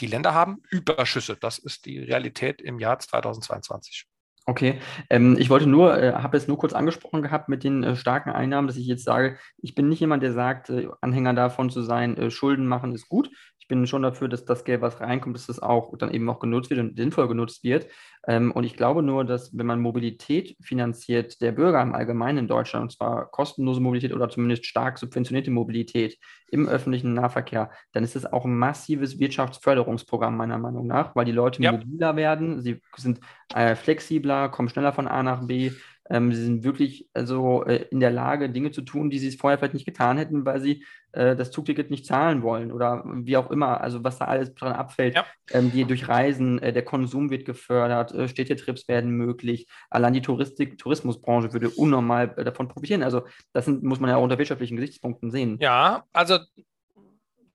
[0.00, 1.36] Die Länder haben Überschüsse.
[1.36, 4.06] Das ist die Realität im Jahr 2022.
[4.46, 7.94] Okay, ähm, ich wollte nur, äh, habe es nur kurz angesprochen gehabt mit den äh,
[7.94, 11.70] starken Einnahmen, dass ich jetzt sage, ich bin nicht jemand, der sagt, äh, Anhänger davon
[11.70, 13.30] zu sein, äh, Schulden machen ist gut
[13.70, 16.68] bin schon dafür, dass das Geld, was reinkommt, dass das auch dann eben auch genutzt
[16.68, 17.86] wird und sinnvoll genutzt wird.
[18.26, 22.48] Ähm, und ich glaube nur, dass wenn man Mobilität finanziert, der Bürger im Allgemeinen in
[22.48, 26.18] Deutschland, und zwar kostenlose Mobilität oder zumindest stark subventionierte Mobilität
[26.50, 31.32] im öffentlichen Nahverkehr, dann ist das auch ein massives Wirtschaftsförderungsprogramm meiner Meinung nach, weil die
[31.32, 31.72] Leute ja.
[31.72, 33.20] mobiler werden, sie sind
[33.54, 35.70] äh, flexibler, kommen schneller von A nach B,
[36.10, 39.36] ähm, sie sind wirklich also äh, in der Lage, Dinge zu tun, die sie es
[39.36, 43.36] vorher vielleicht nicht getan hätten, weil sie äh, das Zugticket nicht zahlen wollen oder wie
[43.36, 43.80] auch immer.
[43.80, 45.24] Also was da alles dran abfällt, ja.
[45.52, 49.68] ähm, die durch Reisen, äh, der Konsum wird gefördert, äh, Städtetrips werden möglich.
[49.88, 53.04] Allein die Touristik, Tourismusbranche würde unnormal äh, davon profitieren.
[53.04, 55.58] Also das sind, muss man ja auch unter wirtschaftlichen Gesichtspunkten sehen.
[55.60, 56.38] Ja, also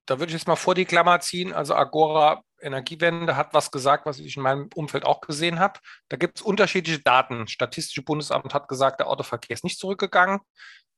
[0.05, 1.51] da würde ich jetzt mal vor die Klammer ziehen.
[1.51, 5.79] Also Agora Energiewende hat was gesagt, was ich in meinem Umfeld auch gesehen habe.
[6.09, 7.47] Da gibt es unterschiedliche Daten.
[7.47, 10.39] Statistische Bundesamt hat gesagt, der Autoverkehr ist nicht zurückgegangen.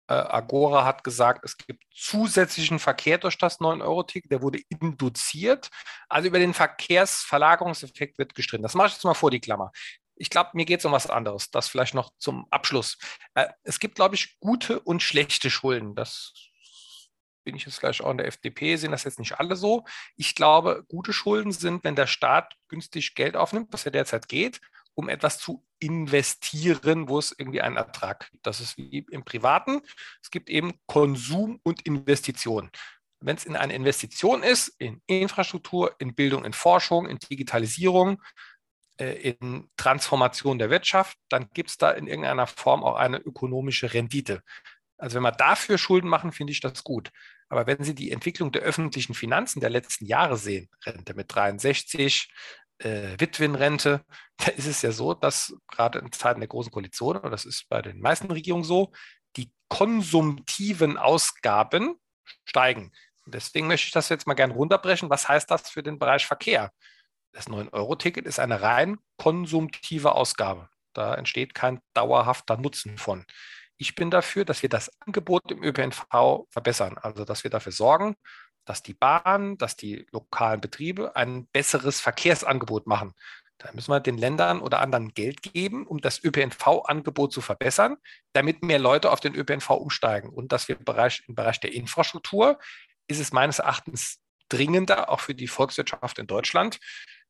[0.10, 5.70] Äh, Agora hat gesagt, es gibt zusätzlichen Verkehr durch das 9-Euro-Ticket, der wurde induziert.
[6.08, 8.64] Also über den Verkehrsverlagerungseffekt wird gestritten.
[8.64, 9.72] Das mache ich jetzt mal vor die Klammer.
[10.16, 11.52] Ich glaube, mir geht es um was anderes.
[11.52, 12.98] Das vielleicht noch zum Abschluss.
[13.36, 15.94] Äh, es gibt, glaube ich, gute und schlechte Schulden.
[15.96, 16.34] Das
[17.48, 19.86] bin ich jetzt gleich auch in der FDP, sehen das jetzt nicht alle so.
[20.18, 24.60] Ich glaube, gute Schulden sind, wenn der Staat günstig Geld aufnimmt, was ja derzeit geht,
[24.96, 28.46] um etwas zu investieren, wo es irgendwie einen Ertrag gibt.
[28.46, 29.82] Das ist wie im Privaten.
[30.22, 32.70] Es gibt eben Konsum und Investition.
[33.22, 38.22] Wenn es in eine Investition ist, in Infrastruktur, in Bildung, in Forschung, in Digitalisierung,
[38.98, 43.94] äh, in Transformation der Wirtschaft, dann gibt es da in irgendeiner Form auch eine ökonomische
[43.94, 44.44] Rendite.
[44.98, 47.12] Also wenn wir dafür Schulden machen, finde ich das gut.
[47.50, 52.30] Aber wenn Sie die Entwicklung der öffentlichen Finanzen der letzten Jahre sehen, Rente mit 63,
[52.80, 54.04] äh, Witwenrente,
[54.38, 57.68] da ist es ja so, dass gerade in Zeiten der Großen Koalition, und das ist
[57.70, 58.92] bei den meisten Regierungen so,
[59.36, 61.96] die konsumtiven Ausgaben
[62.46, 62.92] steigen.
[63.26, 65.10] Und deswegen möchte ich das jetzt mal gerne runterbrechen.
[65.10, 66.72] Was heißt das für den Bereich Verkehr?
[67.34, 70.70] Das 9-Euro-Ticket ist eine rein konsumtive Ausgabe.
[70.94, 73.26] Da entsteht kein dauerhafter Nutzen von.
[73.78, 76.98] Ich bin dafür, dass wir das Angebot im ÖPNV verbessern.
[76.98, 78.16] Also, dass wir dafür sorgen,
[78.66, 83.14] dass die Bahn, dass die lokalen Betriebe ein besseres Verkehrsangebot machen.
[83.60, 87.98] Da müssen wir den Ländern oder anderen Geld geben, um das ÖPNV-Angebot zu verbessern,
[88.34, 90.30] damit mehr Leute auf den ÖPNV umsteigen.
[90.30, 92.60] Und dass wir im Bereich, im Bereich der Infrastruktur
[93.08, 94.20] ist es meines Erachtens
[94.50, 96.80] dringender, auch für die Volkswirtschaft in Deutschland,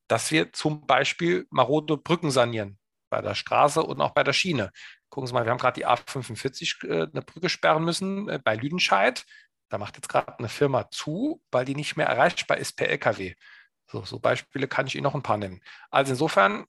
[0.08, 2.78] dass wir zum Beispiel marode Brücken sanieren
[3.10, 4.72] bei der Straße und auch bei der Schiene.
[5.10, 8.56] Gucken Sie mal, wir haben gerade die A45 äh, eine Brücke sperren müssen äh, bei
[8.56, 9.26] Lüdenscheid.
[9.70, 13.36] Da macht jetzt gerade eine Firma zu, weil die nicht mehr erreichbar ist per LKW.
[13.90, 15.62] So, so Beispiele kann ich Ihnen noch ein paar nennen.
[15.90, 16.66] Also insofern,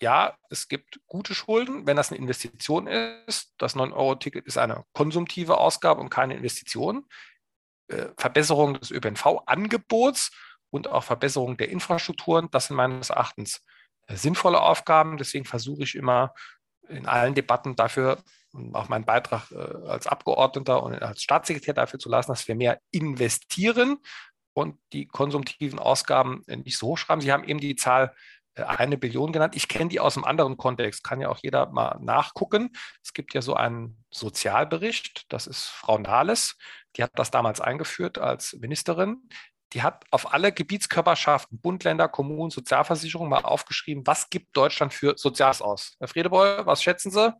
[0.00, 3.54] ja, es gibt gute Schulden, wenn das eine Investition ist.
[3.58, 7.06] Das 9-Euro-Ticket ist eine konsumtive Ausgabe und keine Investition.
[7.88, 10.30] Äh, Verbesserung des ÖPNV-Angebots
[10.70, 13.64] und auch Verbesserung der Infrastrukturen, das sind meines Erachtens
[14.08, 15.16] sinnvolle Aufgaben.
[15.16, 16.34] Deswegen versuche ich immer
[16.90, 18.18] in allen Debatten dafür
[18.72, 22.80] auch meinen Beitrag äh, als Abgeordneter und als Staatssekretär dafür zu lassen, dass wir mehr
[22.90, 23.98] investieren
[24.52, 27.20] und die konsumtiven Ausgaben nicht so hochschreiben.
[27.20, 28.14] Sie haben eben die Zahl
[28.54, 29.54] äh, eine Billion genannt.
[29.56, 32.70] Ich kenne die aus einem anderen Kontext, kann ja auch jeder mal nachgucken.
[33.02, 36.56] Es gibt ja so einen Sozialbericht, das ist Frau Nahles,
[36.96, 39.28] die hat das damals eingeführt als Ministerin
[39.72, 45.14] die hat auf alle Gebietskörperschaften, Bund, Länder, Kommunen, Sozialversicherung mal aufgeschrieben, was gibt Deutschland für
[45.16, 45.96] Soziales aus.
[45.98, 47.32] Herr Friedebeuer, was schätzen Sie?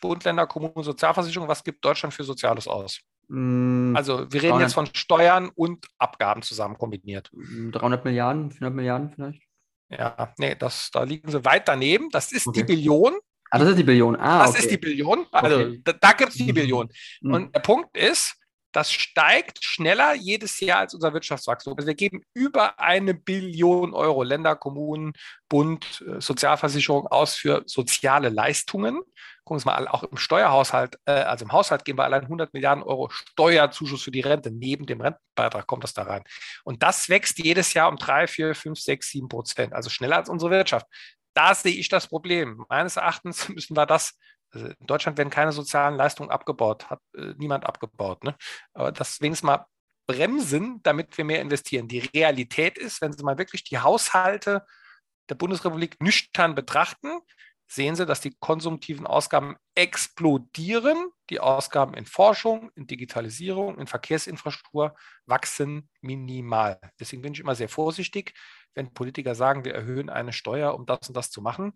[0.00, 3.00] Bund, Länder, Kommunen, Sozialversicherung, was gibt Deutschland für Soziales aus?
[3.28, 7.30] Mm, also wir reden 300, jetzt von Steuern und Abgaben zusammen kombiniert.
[7.32, 9.42] 300 Milliarden, 400 Milliarden vielleicht?
[9.90, 12.10] Ja, nee, das, da liegen sie weit daneben.
[12.10, 12.60] Das ist okay.
[12.60, 13.14] die Billion.
[13.50, 14.16] Ah, das ist die Billion.
[14.16, 14.58] Ah, das okay.
[14.60, 15.26] ist die Billion.
[15.32, 15.80] Also okay.
[15.82, 16.54] da, da gibt es die mhm.
[16.54, 16.88] Billion.
[17.22, 17.32] Mhm.
[17.32, 18.36] Und der Punkt ist,
[18.78, 21.74] das steigt schneller jedes Jahr als unser Wirtschaftswachstum.
[21.76, 25.14] Also wir geben über eine Billion Euro Länder, Kommunen,
[25.48, 29.00] Bund, äh, Sozialversicherung aus für soziale Leistungen.
[29.42, 32.84] Gucken Sie mal, auch im Steuerhaushalt, äh, also im Haushalt geben wir allein 100 Milliarden
[32.84, 34.52] Euro Steuerzuschuss für die Rente.
[34.52, 36.22] Neben dem Rentenbeitrag kommt das da rein.
[36.62, 39.72] Und das wächst jedes Jahr um drei, vier, fünf, sechs, sieben Prozent.
[39.72, 40.86] Also schneller als unsere Wirtschaft.
[41.34, 42.64] Da sehe ich das Problem.
[42.68, 44.14] Meines Erachtens müssen wir das
[44.50, 48.24] also in Deutschland werden keine sozialen Leistungen abgebaut, hat äh, niemand abgebaut.
[48.24, 48.34] Ne?
[48.72, 49.66] Aber das wenigstens mal
[50.06, 51.86] bremsen, damit wir mehr investieren.
[51.86, 54.64] Die Realität ist, wenn Sie mal wirklich die Haushalte
[55.28, 57.20] der Bundesrepublik nüchtern betrachten,
[57.66, 61.10] sehen Sie, dass die konsumtiven Ausgaben explodieren.
[61.28, 64.96] Die Ausgaben in Forschung, in Digitalisierung, in Verkehrsinfrastruktur
[65.26, 66.80] wachsen minimal.
[66.98, 68.32] Deswegen bin ich immer sehr vorsichtig,
[68.74, 71.74] wenn Politiker sagen, wir erhöhen eine Steuer, um das und das zu machen.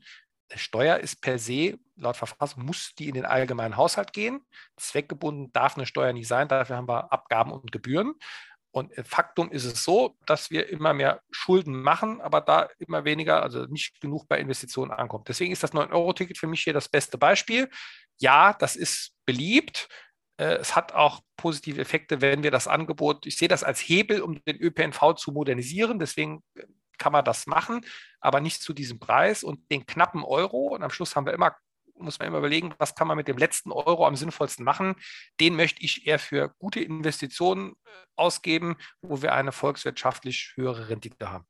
[0.57, 4.41] Steuer ist per se, laut Verfassung, muss die in den allgemeinen Haushalt gehen.
[4.77, 8.15] Zweckgebunden darf eine Steuer nicht sein, dafür haben wir Abgaben und Gebühren.
[8.75, 13.43] Und Faktum ist es so, dass wir immer mehr Schulden machen, aber da immer weniger,
[13.43, 15.29] also nicht genug bei Investitionen ankommt.
[15.29, 17.69] Deswegen ist das 9-Euro-Ticket für mich hier das beste Beispiel.
[18.19, 19.89] Ja, das ist beliebt.
[20.39, 24.23] Äh, es hat auch positive Effekte, wenn wir das Angebot, ich sehe das als Hebel,
[24.23, 25.99] um den ÖPNV zu modernisieren.
[25.99, 26.65] Deswegen äh,
[26.97, 27.85] kann man das machen,
[28.23, 30.69] aber nicht zu diesem Preis und den knappen Euro.
[30.69, 31.55] Und am Schluss haben wir immer
[32.03, 34.97] muss man immer überlegen, was kann man mit dem letzten Euro am sinnvollsten machen.
[35.41, 41.31] Den möchte ich eher für gute Investitionen äh, ausgeben, wo wir eine volkswirtschaftlich höhere Rendite
[41.31, 41.47] haben.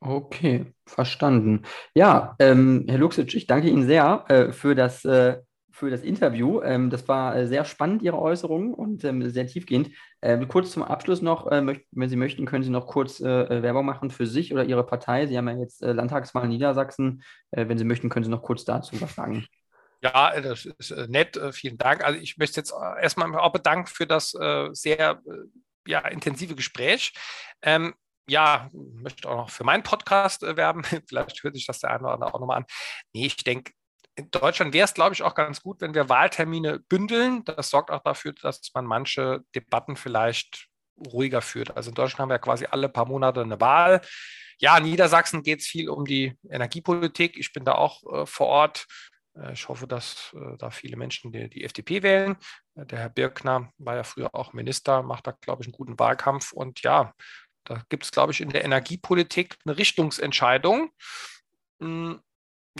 [0.00, 1.64] Okay, verstanden.
[1.94, 5.42] Ja, ähm, Herr Luxic, ich danke Ihnen sehr äh, für das äh,
[5.80, 6.60] für das Interview.
[6.60, 9.90] Ähm, das war äh, sehr spannend, Ihre Äußerungen und ähm, sehr tiefgehend.
[10.20, 13.62] Ähm, kurz zum Abschluss noch, äh, wenn Sie möchten, können Sie noch kurz äh, äh
[13.62, 15.26] Werbung machen für sich oder Ihre Partei.
[15.26, 17.22] Sie haben ja jetzt äh, Landtagswahl in Niedersachsen.
[17.50, 19.46] Äh, wenn Sie möchten, können Sie noch kurz dazu was sagen.
[20.02, 21.40] Ja, das ist nett.
[21.52, 22.04] Vielen Dank.
[22.04, 22.72] Also ich möchte jetzt
[23.02, 24.30] erstmal auch bedanken für das
[24.72, 25.20] sehr
[25.86, 27.12] ja, intensive Gespräch.
[27.60, 27.92] Ähm,
[28.26, 30.84] ja, möchte auch noch für meinen Podcast werben.
[31.06, 32.64] Vielleicht hört sich das der eine oder andere auch nochmal an.
[33.12, 33.72] Nee, ich denke,
[34.20, 37.42] in Deutschland wäre es, glaube ich, auch ganz gut, wenn wir Wahltermine bündeln.
[37.44, 40.68] Das sorgt auch dafür, dass man manche Debatten vielleicht
[40.98, 41.76] ruhiger führt.
[41.76, 44.02] Also in Deutschland haben wir quasi alle paar Monate eine Wahl.
[44.58, 47.38] Ja, in Niedersachsen geht es viel um die Energiepolitik.
[47.38, 48.86] Ich bin da auch äh, vor Ort.
[49.34, 52.36] Äh, ich hoffe, dass äh, da viele Menschen die, die FDP wählen.
[52.74, 55.98] Äh, der Herr Birkner war ja früher auch Minister, macht da, glaube ich, einen guten
[55.98, 56.52] Wahlkampf.
[56.52, 57.14] Und ja,
[57.64, 60.90] da gibt es, glaube ich, in der Energiepolitik eine Richtungsentscheidung.
[61.80, 62.20] Hm,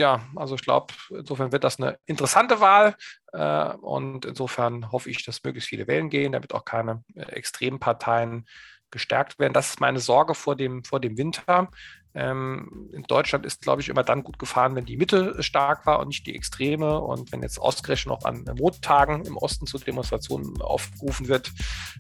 [0.01, 2.97] ja, also ich glaube, insofern wird das eine interessante Wahl
[3.33, 8.47] äh, und insofern hoffe ich, dass möglichst viele wählen gehen, damit auch keine äh, Extremparteien
[8.91, 9.53] gestärkt werden.
[9.53, 11.71] Das ist meine Sorge vor dem, vor dem Winter.
[12.15, 16.01] Ähm, in Deutschland ist, glaube ich, immer dann gut gefahren, wenn die Mitte stark war
[16.01, 17.01] und nicht die Extreme.
[17.01, 21.53] Und wenn jetzt ausgerechnet noch an Montagen im Osten zu Demonstrationen aufgerufen wird,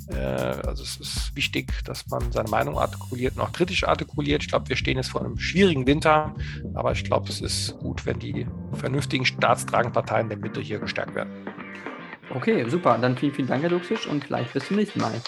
[0.09, 4.43] äh, also es ist wichtig, dass man seine Meinung artikuliert und auch kritisch artikuliert.
[4.43, 6.35] Ich glaube, wir stehen jetzt vor einem schwierigen Winter,
[6.75, 11.15] aber ich glaube, es ist gut, wenn die vernünftigen staatstragenden Parteien der Mitte hier gestärkt
[11.15, 11.31] werden.
[12.35, 12.97] Okay, super.
[12.99, 15.21] Dann vielen, vielen Dank, Herr Luxisch, und vielleicht bis zum nächsten Mal.